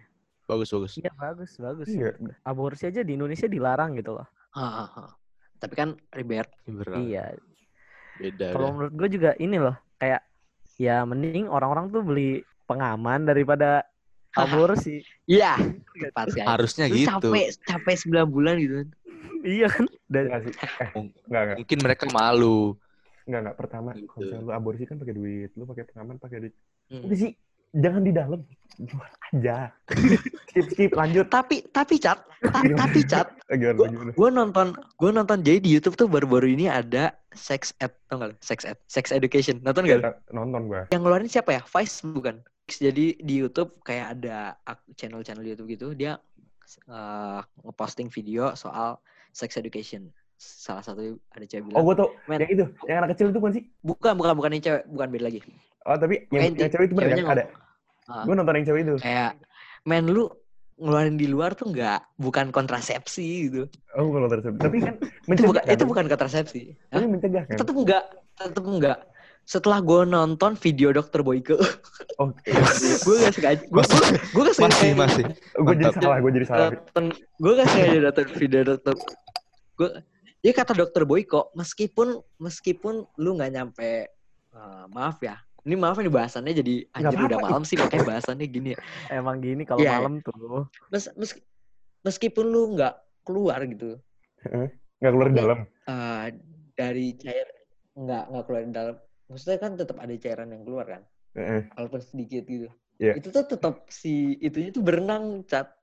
Bagus 0.45 0.69
bagus. 0.75 0.91
Iya 0.99 1.11
bagus, 1.15 1.51
bagus. 1.57 1.87
Iya. 1.87 2.19
Aborsi 2.43 2.91
aja 2.91 3.01
di 3.01 3.15
Indonesia 3.15 3.47
dilarang 3.47 3.95
gitu 3.95 4.19
loh. 4.19 4.27
Hahaha. 4.51 5.15
Tapi 5.61 5.73
kan 5.73 5.95
ribet. 6.11 6.51
Iya. 6.99 7.39
Beda. 8.19 8.51
Kalau 8.51 8.75
menurut 8.75 8.93
gue 8.93 9.07
juga 9.15 9.31
ini 9.39 9.57
loh, 9.59 9.75
kayak 9.97 10.21
ya 10.75 11.07
mending 11.07 11.47
orang-orang 11.47 11.87
tuh 11.91 12.03
beli 12.03 12.43
pengaman 12.67 13.23
daripada 13.23 13.87
aborsi. 14.37 14.95
Iya, 15.31 15.57
tepat 15.91 16.27
kan. 16.31 16.45
Harusnya 16.47 16.85
Lu 16.85 16.95
gitu. 16.95 17.09
capek 17.09 17.45
capek 17.65 17.95
9 17.97 18.29
bulan 18.29 18.55
gitu 18.57 18.73
kan. 18.77 18.87
iya 19.41 19.67
kan? 19.67 19.85
Dan 20.05 20.23
Enggak 20.27 20.41
sih. 20.43 20.53
Eh, 20.53 20.89
Mung- 20.93 21.13
enggak 21.25 21.41
enggak. 21.41 21.57
Mungkin 21.59 21.77
mereka 21.81 22.03
malu. 22.07 22.59
Enggak 23.25 23.39
enggak. 23.41 23.55
Pertama 23.57 23.89
Gitu. 23.91 24.05
kalau 24.07 24.41
lu 24.41 24.51
aborsi 24.51 24.83
kan 24.83 24.95
pakai 24.95 25.13
duit, 25.13 25.49
lu 25.53 25.63
pakai 25.63 25.83
pengaman 25.85 26.15
pakai 26.15 26.37
duit. 26.39 26.53
Hmm. 26.87 27.01
Udah 27.01 27.17
sih 27.17 27.31
jangan 27.73 28.01
di 28.01 28.11
dalam, 28.11 28.39
luar 28.79 29.11
aja. 29.25 29.57
skip 30.45 30.65
skip 30.69 30.91
lanjut. 30.93 31.25
Tapi 31.25 31.65
tapi 31.67 31.95
cat, 31.97 32.21
ta- 32.39 32.63
tapi 32.77 33.01
cat, 33.03 33.27
gue 34.19 34.29
nonton 34.29 34.67
gue 34.77 35.09
nonton 35.11 35.37
jadi 35.41 35.57
di 35.57 35.73
YouTube 35.73 35.95
tuh 35.95 36.05
baru-baru 36.05 36.47
ini 36.49 36.65
ada 36.65 37.11
sex 37.33 37.73
ed, 37.77 37.91
tau 38.05 38.17
gak 38.17 38.29
lu? 38.29 38.35
Sex 38.39 38.63
ed, 38.63 38.77
sex 38.85 39.09
education, 39.09 39.57
nonton 39.59 39.83
gak? 39.83 40.21
Nonton 40.29 40.65
gua. 40.65 40.85
Yang 40.87 41.01
ngeluarin 41.01 41.27
siapa 41.27 41.51
ya? 41.51 41.61
Vice 41.63 42.05
bukan? 42.05 42.39
Jadi 42.65 43.21
di 43.21 43.33
YouTube 43.37 43.77
kayak 43.85 44.17
ada 44.19 44.57
channel-channel 44.97 45.45
YouTube 45.45 45.69
gitu, 45.69 45.87
dia 45.93 46.17
eh, 46.89 47.39
ngeposting 47.61 48.09
video 48.09 48.57
soal 48.57 48.97
sex 49.29 49.53
education. 49.61 50.09
Salah 50.35 50.81
satu 50.81 51.15
ada 51.31 51.45
cewek 51.45 51.69
bilang, 51.69 51.77
Oh, 51.77 51.83
gua 51.85 51.95
tau. 51.95 52.09
Men. 52.25 52.41
Yang 52.41 52.51
itu, 52.57 52.65
yang 52.89 52.97
anak 53.05 53.15
kecil 53.15 53.29
itu 53.31 53.39
bukan 53.39 53.53
sih? 53.55 53.63
bukan 53.85 54.13
bukan 54.17 54.33
bukan 54.33 54.49
yang 54.57 54.63
cewek, 54.65 54.83
bukan 54.89 55.07
beda 55.13 55.23
lagi. 55.29 55.39
Oh, 55.85 55.95
tapi 55.95 56.25
yang, 56.33 56.57
yang 56.57 56.71
cewek 56.73 56.85
itu 56.89 56.93
ceweknya 56.97 57.23
kan? 57.23 57.33
Ada. 57.37 57.45
Ah. 58.09 58.23
Gua 58.25 58.33
nonton 58.33 58.57
yang 58.57 58.67
cewek 58.67 58.81
itu. 58.81 58.95
kayak 58.99 59.31
men 59.85 60.09
lu 60.09 60.25
ngeluarin 60.75 61.15
di 61.15 61.27
luar 61.31 61.55
tuh 61.55 61.71
nggak 61.71 62.19
bukan 62.19 62.51
kontrasepsi 62.51 63.47
gitu. 63.47 63.69
Oh, 63.95 64.09
kalau 64.11 64.27
tersebut. 64.27 64.59
Tapi 64.59 64.77
kan 64.81 64.95
Itu 64.99 65.43
bukan 65.47 65.63
kan? 65.63 65.73
itu 65.77 65.83
bukan 65.87 66.05
kontrasepsi. 66.09 66.61
Tapi 66.91 67.05
mencegah 67.07 67.43
kan? 67.47 67.57
Tetep 67.61 67.75
enggak, 67.77 68.03
tetep 68.35 68.65
enggak. 68.65 68.97
Setelah 69.45 69.77
gue 69.79 70.01
nonton 70.03 70.57
video 70.57 70.89
dokter 70.89 71.21
Boyke, 71.21 71.53
Oh, 72.17 72.31
gue 72.41 73.15
gak 73.19 73.35
sengaja, 73.35 73.61
gue 73.61 73.83
gue 74.31 74.41
gak 74.41 74.55
sengaja 74.55 74.73
Masih, 74.73 74.91
masih. 74.95 75.23
gue 75.53 75.73
jadi 75.75 75.93
salah, 75.93 76.17
gue 76.17 76.31
jadi 76.33 76.47
salah. 76.47 76.69
gue 77.35 77.51
gak 77.53 77.67
sengaja 77.67 77.97
nonton 78.01 78.25
video 78.35 78.61
dokter. 78.65 78.93
Gue, 79.75 79.89
dia 80.39 80.51
kata 80.51 80.71
dokter 80.73 81.01
Boyko, 81.03 81.53
meskipun 81.53 82.07
meskipun 82.37 83.05
lu 83.15 83.29
nggak 83.33 83.51
nyampe, 83.51 83.91
eh, 84.49 84.85
maaf 84.89 85.19
ya, 85.19 85.35
ini 85.61 85.75
maaf 85.75 85.97
nih 85.97 86.07
bahasannya 86.07 86.53
jadi 86.55 86.75
anjir 86.95 87.19
udah 87.19 87.39
malam 87.39 87.61
sih 87.61 87.75
makanya 87.75 88.05
bahasannya 88.07 88.47
gini 88.47 88.73
ya. 88.73 88.79
Emang 89.11 89.37
gini 89.39 89.61
kalau 89.61 89.81
Iya. 89.81 89.99
malam 89.99 90.21
tuh. 90.21 90.65
Mes, 90.87 91.05
mes- 91.13 91.41
meskipun 92.01 92.45
lu 92.45 92.73
nggak 92.73 92.93
keluar 93.21 93.59
gitu, 93.61 93.99
Nggak 94.97 95.11
keluar 95.11 95.27
Iya. 95.27 95.37
dalam. 95.37 95.59
eh, 95.83 96.25
dari 96.73 97.13
cair 97.13 97.47
nggak 97.93 98.23
nggak 98.27 98.43
keluar 98.45 98.61
di 98.61 98.71
dalam, 98.71 98.95
maksudnya 99.25 99.57
kan 99.57 99.71
tetap 99.73 99.97
ada 99.97 100.13
cairan 100.13 100.49
yang 100.49 100.63
keluar 100.63 100.85
kan, 100.85 101.01
Heeh. 101.33 101.61
walaupun 101.71 101.99
sedikit 101.99 102.43
gitu. 102.43 102.67
Iya. 102.95 103.17
Itu 103.17 103.27
tuh 103.29 103.43
tetap 103.45 103.83
si 103.87 104.39
itunya 104.39 104.69
tuh 104.69 104.79
berenang 104.79 105.43
cat. 105.43 105.73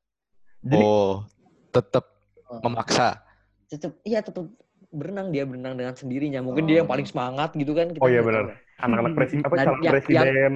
Jadi, 0.63 0.81
Oh, 0.81 1.27
tetap 1.69 2.07
Oh. 2.47 2.61
memaksa. 2.63 3.21
tetap 3.65 3.97
iya 4.03 4.21
tetap 4.21 4.45
berenang 4.89 5.33
dia 5.33 5.43
berenang 5.43 5.73
dengan 5.73 5.97
sendirinya 5.97 6.45
mungkin 6.45 6.69
dia 6.69 6.81
yang 6.81 6.89
Oh. 6.89 6.93
paling 6.93 7.05
semangat 7.05 7.57
gitu 7.57 7.73
kan 7.73 7.89
kita 7.89 8.01
Oh, 8.01 8.09
iya 8.09 8.21
benar. 8.21 8.45
tahu. 8.45 8.61
anak-anak 8.83 9.13
presiden, 9.15 9.43
apa 9.43 9.55
Dan 9.55 9.65
calon 9.65 9.81
yang- 9.81 9.93
presiden. 9.95 10.53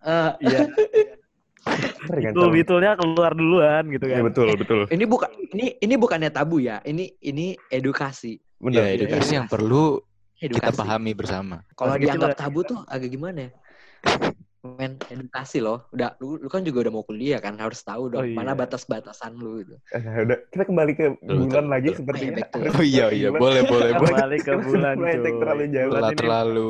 Eh, 0.00 0.30
Iya. 0.40 0.58
Kan 2.06 2.22
Betul, 2.30 2.48
betulnya 2.54 2.94
keluar 2.94 3.32
duluan 3.32 3.84
gitu 3.90 4.06
Iya, 4.06 4.22
kan. 4.22 4.30
betul, 4.30 4.48
betul. 4.54 4.80
ini 4.88 5.04
bukan 5.04 5.26
ini 5.50 5.74
ini 5.76 5.94
bukannya 5.94 6.30
tabu 6.30 6.62
ya 6.62 6.78
ini 6.84 7.10
ini 7.20 7.58
edukasi 7.68 8.38
Benar. 8.56 8.86
Ya, 8.86 8.94
edukasi 8.94 9.34
yang 9.34 9.50
perlu 9.50 9.98
kita 10.36 10.68
edukasi 10.68 10.78
pahami 10.78 11.12
bersama. 11.16 11.56
kalau 11.72 11.96
kecil 11.96 12.02
dianggap 12.04 12.36
tabu 12.36 12.60
tuh 12.62 12.80
agak 12.86 13.08
gimana 13.08 13.48
ya 13.48 13.50
men 14.66 14.98
edukasi 15.06 15.62
loh 15.62 15.86
udah 15.94 16.18
lu, 16.18 16.42
lu 16.42 16.48
kan 16.50 16.66
juga 16.66 16.82
udah 16.86 16.92
mau 16.98 17.06
kuliah 17.06 17.38
kan 17.38 17.54
harus 17.54 17.80
tahu 17.86 18.10
dong 18.10 18.26
Oh, 18.26 18.34
mana 18.34 18.52
iya. 18.52 18.58
batas-batasan 18.66 19.38
lu 19.38 19.62
gitu 19.62 19.78
Nah, 19.94 20.26
udah 20.26 20.38
kita 20.50 20.62
kembali 20.66 20.92
ke 20.98 21.06
bulan 21.22 21.66
lagi 21.70 21.88
Harus 21.94 22.74
Oh 22.74 22.82
iya, 22.82 23.06
ke 23.08 23.14
iya. 23.14 23.28
bulan. 23.30 23.40
Boleh, 23.40 23.62
boleh, 23.70 23.90
boleh. 23.94 24.10
Kembali 24.10 24.36
ke 24.42 24.52
bulan 24.66 24.94
cuy. 24.98 25.14
terlalu 25.38 25.64
jauh. 25.70 25.92
Terlalu 26.18 26.68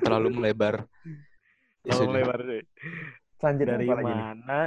terlalu 0.00 0.28
melebar. 0.32 0.74
Ya 1.84 1.92
Kalau 1.92 2.00
sudah. 2.00 2.10
melebar. 2.10 2.38
Selanjutnya 3.36 3.76
Dari 3.76 3.86
mana 3.92 4.58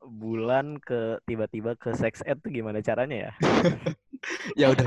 bulan 0.00 0.66
ke 0.80 1.20
tiba-tiba 1.28 1.76
ke 1.76 1.92
sex 1.92 2.24
ed 2.24 2.40
tuh 2.40 2.50
gimana 2.50 2.80
caranya 2.80 3.30
ya? 3.30 3.32
Ya 4.60 4.72
udah. 4.72 4.84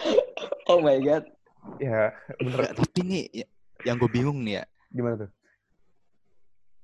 oh 0.72 0.80
my 0.80 0.96
god 1.04 1.28
Ya, 1.78 2.10
bener. 2.38 2.58
Nggak, 2.58 2.72
tapi 2.78 3.00
nih 3.02 3.22
ya- 3.32 3.50
yang 3.82 3.96
gue 3.98 4.10
bingung 4.10 4.38
nih 4.42 4.62
ya, 4.62 4.64
Gimana 4.90 5.14
tuh? 5.26 5.30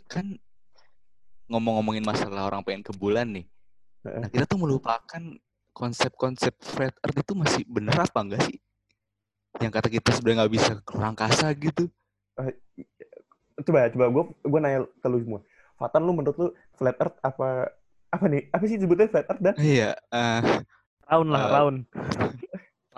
kan 0.08 0.24
ngomong-ngomongin 1.46 2.04
masalah 2.04 2.48
orang 2.48 2.64
pengen 2.64 2.80
ke 2.80 2.92
bulan 2.92 3.28
nih. 3.28 3.44
Heeh. 4.04 4.20
Nah, 4.24 4.28
kita 4.28 4.44
tuh 4.44 4.58
melupakan 4.60 5.22
konsep-konsep 5.72 6.56
flat 6.58 6.96
earth 7.04 7.18
itu 7.18 7.32
masih 7.36 7.62
bener 7.68 7.94
apa 7.94 8.18
enggak 8.20 8.42
sih? 8.48 8.56
Yang 9.58 9.72
kata 9.74 9.88
kita 9.90 10.10
sebenarnya 10.12 10.38
nggak 10.44 10.54
bisa 10.54 10.70
ke 10.80 10.90
luar 10.94 11.06
angkasa 11.12 11.46
gitu. 11.54 11.84
Coba, 13.58 13.90
coba 13.90 14.04
gue 14.06 14.24
gue 14.46 14.60
nanya 14.62 14.78
ke 14.86 15.06
lu 15.10 15.18
semua. 15.20 15.40
Fatan 15.76 16.02
lu 16.06 16.12
menurut 16.14 16.36
lu 16.38 16.48
flat 16.74 16.96
earth 16.98 17.18
apa 17.20 17.74
apa 18.08 18.24
nih? 18.26 18.48
Apa 18.54 18.64
sih 18.64 18.78
sebutnya 18.78 19.10
flat 19.10 19.26
earth 19.28 19.42
dan 19.42 19.54
Iya, 19.58 19.92
eh 20.14 20.40
Round 21.08 21.28
lah, 21.32 21.40
Eh, 21.40 21.50
round. 21.50 21.78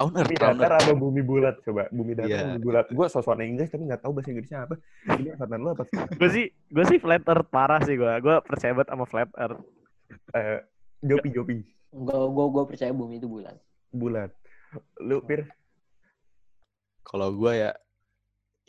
Earth, 0.08 0.32
bumi 0.32 0.40
datar 0.40 0.70
earth. 0.72 0.84
apa 0.88 0.92
bumi 0.96 1.20
bulat? 1.20 1.54
Coba, 1.60 1.82
bumi 1.92 2.12
datar 2.16 2.30
Iya. 2.32 2.38
apa 2.40 2.48
bumi 2.56 2.62
bulat. 2.64 2.86
Gue 2.88 3.06
sosokan 3.12 3.44
Inggris 3.44 3.68
tapi 3.68 3.84
nggak 3.84 4.00
tahu 4.00 4.12
bahasa 4.16 4.28
Inggrisnya 4.32 4.58
apa. 4.64 4.74
Jadi 5.04 5.22
Fatan 5.36 5.60
lu 5.60 5.68
apa 5.68 5.84
sih? 5.84 5.96
Gue 6.16 6.28
sih, 6.32 6.46
gue 6.48 6.84
sih 6.88 6.98
flat 7.02 7.24
earth 7.28 7.48
parah 7.52 7.80
sih 7.84 8.00
gue. 8.00 8.12
Gue 8.24 8.36
percaya 8.40 8.72
banget 8.72 8.88
sama 8.88 9.04
flat 9.04 9.30
earth. 9.36 9.60
Eh, 10.32 10.58
Jopi 11.04 11.28
Jopi 11.30 11.56
gue 11.90 12.18
gue 12.30 12.46
gue 12.54 12.64
percaya 12.70 12.92
bumi 12.94 13.18
itu 13.18 13.26
bulan 13.26 13.54
bulat. 13.90 14.30
Lu 15.02 15.18
Pir? 15.26 15.50
Kalau 17.02 17.34
gue 17.34 17.52
ya, 17.58 17.70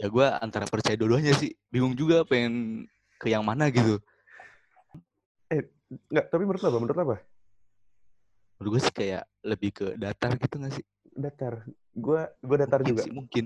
ya 0.01 0.07
gue 0.09 0.25
antara 0.41 0.65
percaya 0.65 0.97
dua-duanya 0.97 1.37
sih. 1.37 1.53
Bingung 1.69 1.93
juga 1.93 2.25
pengen 2.25 2.85
ke 3.21 3.29
yang 3.29 3.45
mana 3.45 3.69
gitu. 3.69 4.01
Nggak, 6.09 6.25
tapi 6.31 6.43
menurut 6.47 6.63
apa? 6.65 6.77
Menurut 6.81 6.99
apa? 7.03 7.15
Menurut 8.57 8.69
gue 8.73 8.81
sih 8.81 8.95
kayak 8.95 9.23
lebih 9.45 9.69
ke 9.69 9.85
datar 9.99 10.33
gitu 10.41 10.55
nggak 10.57 10.73
sih? 10.73 10.85
Datar. 11.13 11.53
Gue 11.91 12.21
gue 12.39 12.57
datar 12.57 12.79
Mungkin 12.79 12.91
juga. 12.91 13.03
sih, 13.03 13.11
mungkin. 13.11 13.45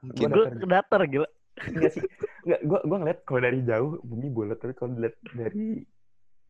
Mungkin. 0.00 0.18
Gua 0.20 0.28
Gue 0.28 0.44
datar. 0.48 0.68
datar 0.68 1.00
gila. 1.04 1.28
Enggak 1.62 1.90
sih. 1.92 2.02
Enggak, 2.42 2.60
gue 2.62 2.78
gue 2.82 2.96
ngeliat 2.96 3.18
kalau 3.22 3.40
dari 3.40 3.58
jauh 3.62 3.90
bumi 4.00 4.28
bulat, 4.28 4.56
tapi 4.56 4.72
kalau 4.72 4.90
dilihat 4.92 5.14
dari 5.30 5.82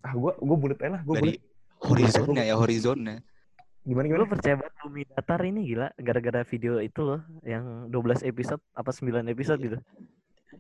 ah 0.01 0.13
gue 0.13 0.33
gue 0.35 0.57
bulat 0.59 0.79
aja 0.79 0.91
lah, 0.91 1.03
gue 1.03 1.15
Dari 1.15 1.33
bulat. 1.33 1.43
horizonnya 1.83 2.43
ya, 2.45 2.55
horizonnya. 2.55 3.17
Gimana 3.83 4.07
gimana? 4.07 4.25
percaya 4.27 4.55
banget 4.55 4.75
bumi 4.81 5.03
datar 5.07 5.41
ini 5.43 5.61
gila. 5.65 5.89
Gara-gara 5.97 6.41
video 6.45 6.79
itu 6.79 7.01
loh. 7.03 7.21
Yang 7.43 7.65
12 7.91 8.23
episode, 8.25 8.63
apa 8.73 8.91
9 8.91 9.27
episode 9.27 9.59
Iya. 9.59 9.67
gitu. 9.67 9.79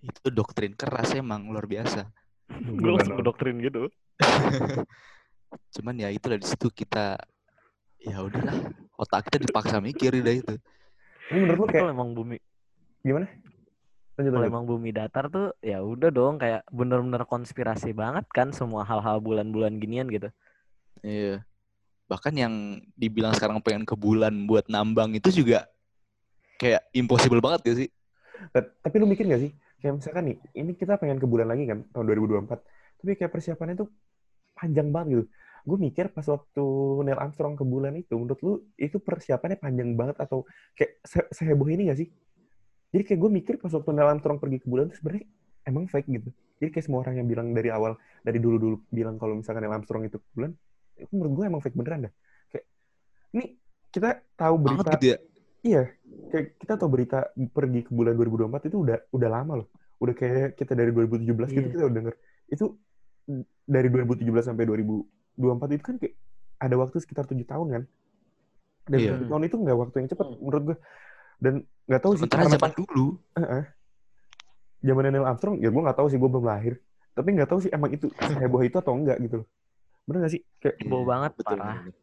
Itu 0.02 0.26
doktrin 0.28 0.72
keras 0.72 1.12
emang 1.12 1.46
luar 1.46 1.64
biasa. 1.64 2.10
Gue 2.50 2.90
langsung 2.90 3.20
doktrin 3.20 3.56
gitu. 3.58 3.86
Cuman 5.72 5.94
ya 5.96 6.08
itu 6.08 6.26
dari 6.26 6.42
situ 6.42 6.68
kita 6.68 7.14
ya 8.02 8.18
udahlah 8.22 8.56
otak 8.98 9.30
kita 9.30 9.46
dipaksa 9.46 9.78
mikir 9.78 10.10
udah 10.18 10.34
itu. 10.34 10.54
Ini 11.30 11.38
menurut 11.38 11.58
lu 11.62 11.66
kayak 11.70 11.90
emang 11.94 12.10
bumi 12.12 12.36
gimana? 13.02 13.26
Lanjut 14.18 14.30
kalau 14.30 14.44
lanjut. 14.44 14.52
emang 14.52 14.64
bumi 14.68 14.90
datar 14.92 15.24
tuh 15.32 15.56
ya 15.64 15.80
udah 15.80 16.10
dong 16.12 16.36
kayak 16.36 16.62
bener-bener 16.68 17.24
konspirasi 17.24 17.96
banget 17.96 18.28
kan 18.30 18.52
semua 18.52 18.84
hal-hal 18.84 19.18
bulan-bulan 19.24 19.80
ginian 19.80 20.06
gitu. 20.12 20.28
Iya. 21.00 21.42
Bahkan 22.06 22.34
yang 22.36 22.54
dibilang 22.92 23.32
sekarang 23.32 23.64
pengen 23.64 23.88
ke 23.88 23.96
bulan 23.96 24.44
buat 24.44 24.68
nambang 24.68 25.16
itu 25.16 25.32
juga 25.32 25.64
kayak 26.60 26.84
impossible 26.92 27.40
banget 27.40 27.60
gak 27.72 27.78
sih? 27.86 27.88
Ta- 28.52 28.70
Tapi 28.84 28.94
lu 29.00 29.08
mikir 29.08 29.24
gak 29.26 29.42
sih? 29.42 29.50
Kayak 29.82 29.98
misalkan 29.98 30.24
nih, 30.30 30.36
ini 30.54 30.72
kita 30.78 30.94
pengen 30.94 31.18
ke 31.18 31.26
bulan 31.26 31.50
lagi 31.50 31.66
kan, 31.66 31.82
tahun 31.90 32.06
2024. 32.06 32.62
Tapi 33.02 33.10
kayak 33.18 33.32
persiapannya 33.34 33.74
tuh 33.82 33.88
panjang 34.54 34.94
banget 34.94 35.08
gitu. 35.10 35.24
Gue 35.62 35.78
mikir 35.78 36.10
pas 36.10 36.26
waktu 36.26 36.64
Neil 37.06 37.18
Armstrong 37.18 37.54
ke 37.54 37.62
bulan 37.62 37.94
itu, 37.94 38.14
menurut 38.18 38.40
lu 38.42 38.52
itu 38.74 38.98
persiapannya 38.98 39.62
panjang 39.62 39.94
banget 39.94 40.18
atau 40.18 40.42
kayak 40.74 40.98
se 41.06 41.22
seheboh 41.30 41.70
ini 41.70 41.90
gak 41.90 41.98
sih? 42.02 42.08
Jadi 42.92 43.02
kayak 43.08 43.20
gue 43.22 43.30
mikir 43.30 43.54
pas 43.62 43.72
waktu 43.72 43.90
Neil 43.94 44.10
Armstrong 44.10 44.42
pergi 44.42 44.58
ke 44.60 44.66
bulan 44.66 44.90
itu 44.90 44.98
sebenarnya 44.98 45.24
emang 45.64 45.86
fake 45.86 46.08
gitu. 46.10 46.30
Jadi 46.58 46.68
kayak 46.74 46.84
semua 46.86 47.00
orang 47.06 47.14
yang 47.22 47.28
bilang 47.30 47.48
dari 47.54 47.70
awal, 47.70 47.94
dari 48.22 48.38
dulu-dulu 48.42 48.82
bilang 48.90 49.16
kalau 49.16 49.38
misalkan 49.38 49.62
Neil 49.62 49.74
Armstrong 49.74 50.02
itu 50.06 50.18
ke 50.18 50.28
bulan, 50.34 50.50
itu 50.98 51.12
menurut 51.14 51.32
gue 51.38 51.44
emang 51.46 51.62
fake 51.62 51.78
beneran 51.78 52.10
dah. 52.10 52.12
Kayak, 52.50 52.64
ini 53.38 53.44
kita 53.90 54.08
tahu 54.34 54.54
berita 54.58 54.90
gitu 54.98 55.06
ya. 55.14 55.18
Iya, 55.62 55.82
kayak 56.34 56.46
kita 56.58 56.74
tahu 56.74 56.90
berita 56.90 57.18
pergi 57.54 57.80
ke 57.86 57.90
bulan 57.94 58.18
2024 58.18 58.66
itu 58.66 58.76
udah 58.82 58.98
udah 59.14 59.28
lama 59.30 59.52
loh. 59.62 59.68
Udah 60.02 60.14
kayak 60.18 60.58
kita 60.58 60.74
dari 60.74 60.90
2017 60.90 61.54
gitu 61.54 61.70
Iya. 61.70 61.70
kita 61.70 61.84
udah 61.86 61.96
denger. 62.02 62.14
Itu 62.50 62.64
dari 63.62 63.88
2017 63.88 64.42
sampai 64.42 64.66
2024 65.38 65.76
itu 65.76 65.84
kan 65.84 65.96
kayak 65.98 66.14
ada 66.62 66.74
waktu 66.78 66.96
sekitar 67.02 67.24
tujuh 67.26 67.46
tahun 67.46 67.68
kan. 67.68 67.82
Dan 68.88 68.98
tujuh 68.98 69.26
tahun 69.30 69.44
itu 69.46 69.56
nggak 69.58 69.78
waktu 69.78 69.96
yang 70.02 70.08
cepat 70.10 70.26
Hmm. 70.26 70.38
menurut 70.42 70.62
gue. 70.72 70.76
Dan 71.42 71.54
nggak 71.90 72.02
tahu 72.02 72.12
sih 72.14 72.26
Sementara 72.26 72.40
karena 72.46 72.54
zaman 72.58 72.72
dulu 72.76 73.06
zaman 74.82 75.02
Neil 75.14 75.26
Armstrong 75.26 75.56
ya 75.62 75.70
gue 75.70 75.82
nggak 75.82 75.98
tahu 75.98 76.06
sih 76.10 76.18
gue 76.18 76.30
belum 76.30 76.46
lahir. 76.46 76.74
Tapi 77.12 77.28
nggak 77.36 77.48
tahu 77.50 77.58
sih 77.62 77.70
emang 77.70 77.90
itu 77.92 78.06
heboh 78.18 78.62
itu 78.64 78.76
atau 78.78 78.94
enggak 78.96 79.18
gitu 79.22 79.44
loh. 79.44 79.46
Bener 80.08 80.18
nggak 80.26 80.32
sih? 80.34 80.42
Kayak 80.58 80.76
Heboh 80.82 81.00
Iya, 81.02 81.08
banget, 81.08 81.30
betul, 81.38 81.58
parah. 81.58 81.76
betul. 81.86 82.02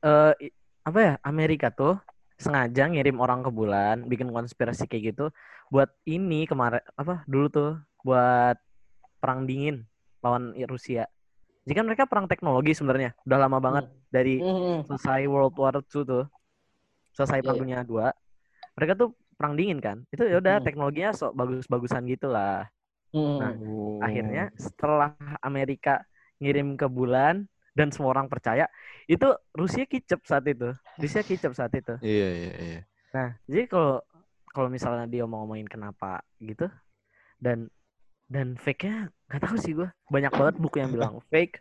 eh 0.00 0.32
i- 0.48 0.54
apa 0.80 0.98
ya 0.98 1.12
Amerika 1.20 1.68
tuh 1.68 2.00
sengaja 2.40 2.88
ngirim 2.88 3.20
orang 3.20 3.44
ke 3.44 3.50
bulan 3.52 4.08
bikin 4.08 4.32
konspirasi 4.32 4.88
kayak 4.88 5.12
gitu 5.12 5.28
buat 5.68 5.92
ini 6.08 6.48
kemarin 6.48 6.80
apa 6.96 7.20
dulu 7.28 7.46
tuh 7.52 7.70
buat 8.00 8.56
perang 9.20 9.44
dingin 9.44 9.84
lawan 10.24 10.56
Rusia 10.64 11.04
jadi 11.70 11.74
kan 11.78 11.86
mereka 11.86 12.04
perang 12.10 12.26
teknologi 12.26 12.74
sebenarnya 12.74 13.14
udah 13.22 13.38
lama 13.38 13.58
banget 13.62 13.86
dari 14.10 14.42
Hmm. 14.42 14.82
selesai 14.90 15.30
World 15.30 15.54
War 15.54 15.78
II 15.78 16.02
tuh 16.02 16.26
selesai 17.14 17.38
perang 17.46 17.56
Iya, 17.56 17.62
dunia 17.62 17.80
dua 17.86 18.10
mereka 18.74 18.94
tuh 18.98 19.14
perang 19.38 19.54
dingin 19.54 19.78
kan 19.78 20.02
itu 20.10 20.26
ya 20.26 20.42
udah 20.42 20.58
Hmm. 20.58 20.66
teknologinya 20.66 21.14
sok 21.14 21.32
bagus-bagusan 21.38 22.04
gitu 22.10 22.26
lah 22.34 22.66
Hmm. 23.12 23.38
Nah, 23.38 23.54
oh, 23.62 24.02
akhirnya 24.02 24.50
setelah 24.58 25.14
Amerika 25.42 26.02
ngirim 26.42 26.74
ke 26.74 26.86
bulan 26.90 27.46
dan 27.78 27.94
semua 27.94 28.18
orang 28.18 28.26
percaya 28.26 28.66
itu 29.06 29.26
Rusia 29.54 29.86
kicep 29.86 30.20
saat 30.26 30.44
itu 30.50 30.74
Rusia 30.98 31.22
kicep 31.22 31.52
saat 31.54 31.72
itu 31.74 31.94
Iya, 32.02 32.26
iya, 32.38 32.52
iya. 32.64 32.80
nah 33.10 33.34
jadi 33.50 33.66
kalau 33.66 33.98
kalau 34.50 34.68
misalnya 34.70 35.06
dia 35.10 35.24
mau 35.26 35.42
ngomongin 35.42 35.66
kenapa 35.66 36.22
gitu 36.42 36.66
dan 37.38 37.68
dan 38.30 38.54
fake-nya 38.54 39.10
nggak 39.26 39.42
tahu 39.42 39.56
sih 39.58 39.74
gue 39.74 39.90
banyak 40.06 40.30
banget 40.30 40.54
buku 40.62 40.76
yang 40.78 40.94
bilang 40.94 41.18
fake 41.34 41.58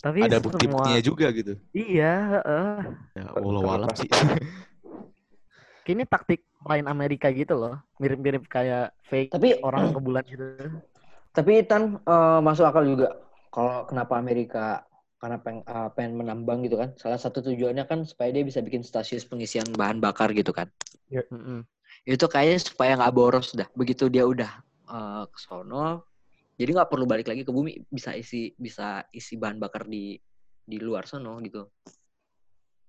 tapi 0.00 0.20
Ada 0.24 0.36
semua- 0.36 0.44
bukti-buktinya 0.52 1.00
juga 1.00 1.26
gitu. 1.32 1.52
iya 1.72 2.40
heeh. 2.44 2.76
Ya 3.16 3.24
Allah 3.32 3.60
alam 3.72 3.88
sih. 3.96 4.08
Kayaknya 5.84 6.06
taktik 6.08 6.40
lain 6.64 6.88
Amerika 6.88 7.28
gitu 7.28 7.60
loh 7.60 7.76
mirip-mirip 8.00 8.48
kayak 8.48 8.96
fake 9.08 9.32
Tapi 9.32 9.60
orang 9.66 9.92
ke 9.92 10.00
bulan 10.00 10.24
gitu 10.24 10.44
Tapi 11.36 11.60
Tan 11.68 12.00
eh, 12.00 12.40
masuk 12.40 12.64
akal 12.64 12.84
juga 12.88 13.12
kalau 13.52 13.84
kenapa 13.84 14.16
Amerika 14.16 14.84
karena 15.20 15.40
peng, 15.40 15.60
eh, 15.64 15.88
pengen 15.96 16.20
menambang 16.20 16.64
gitu 16.64 16.76
kan. 16.80 16.92
Salah 17.00 17.16
satu 17.20 17.40
tujuannya 17.44 17.84
kan 17.84 18.04
supaya 18.08 18.32
dia 18.32 18.44
bisa 18.44 18.60
bikin 18.64 18.80
stasiun 18.84 19.24
pengisian 19.28 19.68
bahan 19.72 20.00
bakar 20.00 20.32
gitu 20.32 20.52
kan. 20.56 20.68
Mm-mm. 21.12 21.64
Itu 22.08 22.28
kayaknya 22.28 22.60
supaya 22.60 22.96
nggak 22.96 23.14
boros 23.14 23.52
dah. 23.52 23.68
Begitu 23.76 24.08
dia 24.08 24.24
udah 24.24 24.63
eh, 24.94 25.24
ke 25.26 25.38
sono, 25.42 26.06
jadi 26.54 26.70
nggak 26.70 26.90
perlu 26.90 27.04
balik 27.04 27.26
lagi 27.26 27.42
ke 27.42 27.50
bumi, 27.50 27.82
bisa 27.90 28.14
isi 28.14 28.54
bisa 28.54 29.02
isi 29.10 29.34
bahan 29.34 29.58
bakar 29.58 29.90
di 29.90 30.14
di 30.64 30.78
luar 30.78 31.04
sono 31.10 31.36
gitu. 31.42 31.66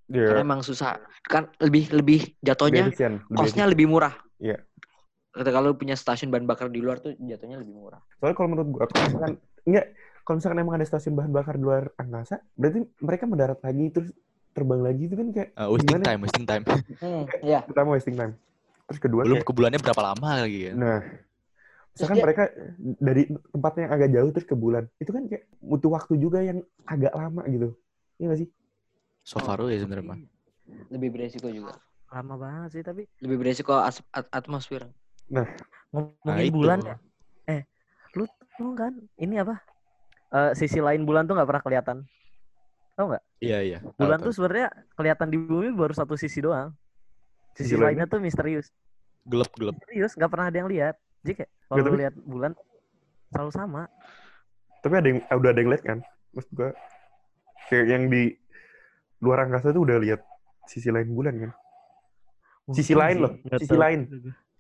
Karena 0.05 0.41
Iya. 0.41 0.45
emang 0.45 0.61
susah. 0.61 1.01
Kan 1.25 1.49
lebih 1.57 1.89
lebih 1.89 2.37
jatuhnya 2.45 2.93
efisien, 2.93 3.25
lebih 3.25 3.37
costnya 3.41 3.65
lebih 3.65 3.89
murah. 3.89 4.13
Iya. 4.37 4.61
Ketika 5.33 5.57
lu 5.59 5.73
punya 5.75 5.97
stasiun 5.97 6.29
bahan 6.29 6.45
bakar 6.45 6.69
di 6.69 6.79
luar 6.79 7.01
tuh 7.01 7.17
jatuhnya 7.17 7.57
lebih 7.57 7.73
murah. 7.73 7.99
Soalnya 8.21 8.35
kalau 8.37 8.49
menurut 8.53 8.69
gua, 8.69 8.85
kalau 8.87 9.01
misalkan 9.09 9.33
enggak, 9.65 9.85
kalau 10.21 10.35
misalkan 10.37 10.59
emang 10.61 10.75
ada 10.77 10.85
stasiun 10.85 11.13
bahan 11.17 11.31
bakar 11.33 11.57
di 11.57 11.63
luar 11.65 11.89
angkasa, 11.97 12.37
berarti 12.53 12.85
mereka 13.01 13.23
mendarat 13.25 13.59
lagi 13.65 13.85
terus 13.91 14.09
terbang 14.55 14.81
lagi 14.85 15.03
itu 15.09 15.15
kan 15.17 15.27
kayak 15.35 15.49
Uh, 15.57 15.67
wasting 15.73 15.89
Gimana? 15.91 16.05
time, 16.05 16.19
wasting 16.23 16.45
time. 16.47 16.63
Hmm, 17.01 17.23
ya. 17.43 17.59
pertama 17.65 17.89
wasting 17.97 18.15
time. 18.15 18.33
Terus 18.85 18.99
kedua 19.01 19.21
Belum 19.25 19.41
kayak, 19.41 19.49
ke 19.49 19.53
bulannya 19.57 19.79
berapa 19.81 20.01
lama 20.05 20.29
lagi 20.45 20.59
kan? 20.69 20.75
nah, 20.77 20.99
misalkan 21.95 22.15
dia- 22.15 22.25
mereka 22.27 22.43
dari 22.99 23.23
tempatnya 23.49 23.81
yang 23.81 23.93
agak 23.93 24.10
jauh 24.12 24.29
terus 24.29 24.45
ke 24.45 24.53
bulan, 24.53 24.84
itu 24.95 25.10
kan 25.10 25.23
kayak 25.25 25.43
butuh 25.58 25.89
waktu 25.89 26.13
juga 26.15 26.39
yang 26.39 26.60
agak 26.84 27.12
lama 27.12 27.41
gitu. 27.47 27.71
Iya 28.15 28.25
nggak 28.27 28.39
sih? 28.39 28.49
So 29.21 29.39
far 29.39 29.58
ya 29.63 29.79
sebenarnya. 29.79 30.19
Lebih 30.91 31.10
beresiko 31.10 31.47
juga. 31.47 31.79
lama 32.05 32.38
banget 32.38 32.69
sih 32.71 32.84
tapi 32.86 33.03
Lebih 33.19 33.38
beresiko 33.38 33.75
as- 33.75 34.05
at- 34.10 34.29
atmosfer. 34.29 34.88
ngomongin 35.27 36.47
Nah, 36.47 36.53
bulan 36.53 36.79
ya 36.79 36.95
eh 37.45 37.62
lu 38.13 38.23
tahu 38.53 38.71
kan 38.73 38.93
ini 39.17 39.36
apa 39.38 39.60
Eh, 40.27 40.51
sisi 40.53 40.79
lain 40.79 41.03
bulan 41.03 41.23
tuh 41.23 41.36
nggak 41.36 41.47
pernah 41.47 41.63
kelihatan 41.63 41.97
Iya 43.39 43.60
iya. 43.60 43.79
Tahu, 43.79 43.99
bulan 43.99 44.19
tahu. 44.19 44.25
tuh 44.27 44.34
sebenarnya 44.34 44.67
kelihatan 44.93 45.27
di 45.27 45.38
bumi 45.38 45.71
baru 45.71 45.91
satu 45.91 46.15
sisi 46.15 46.39
doang 46.39 46.71
sisi, 47.51 47.71
Sisi 47.71 47.75
lainnya 47.75 48.05
tuh 48.05 48.19
misterius 48.19 48.71
gelap 49.23 49.51
gelap. 49.53 49.75
misterius 49.75 50.13
nggak 50.13 50.31
pernah 50.31 50.47
ada 50.47 50.58
yang 50.58 50.69
lihat 50.69 50.95
jadi 51.25 51.33
kayak 51.41 51.51
kalau 51.65 51.81
tapi- 51.81 51.99
lihat 51.99 52.15
bulan 52.21 52.51
selalu 53.33 53.51
sama 53.51 53.83
Tapi 54.79 54.93
ada 55.01 55.07
yang 55.09 55.19
udah 55.25 55.49
ada 55.49 55.59
yang 55.59 55.71
lihat 55.73 55.81
kan? 55.83 55.99
Maksud 56.29 56.51
gua 56.53 56.69
kayak 57.65 57.85
yang 57.89 58.03
di 58.05 58.38
luar 59.17 59.49
angkasa 59.49 59.73
tuh 59.73 59.81
udah 59.81 59.97
lihat 59.97 60.21
sisi 60.69 60.93
lain 60.93 61.09
bulan 61.09 61.33
kan? 61.41 61.51
Sisi 62.69 62.93
Mungkin 62.93 63.01
lain 63.01 63.15
sih, 63.17 63.23
loh, 63.25 63.31
sisi 63.57 63.73
tahu. 63.73 63.81
lain. 63.81 63.99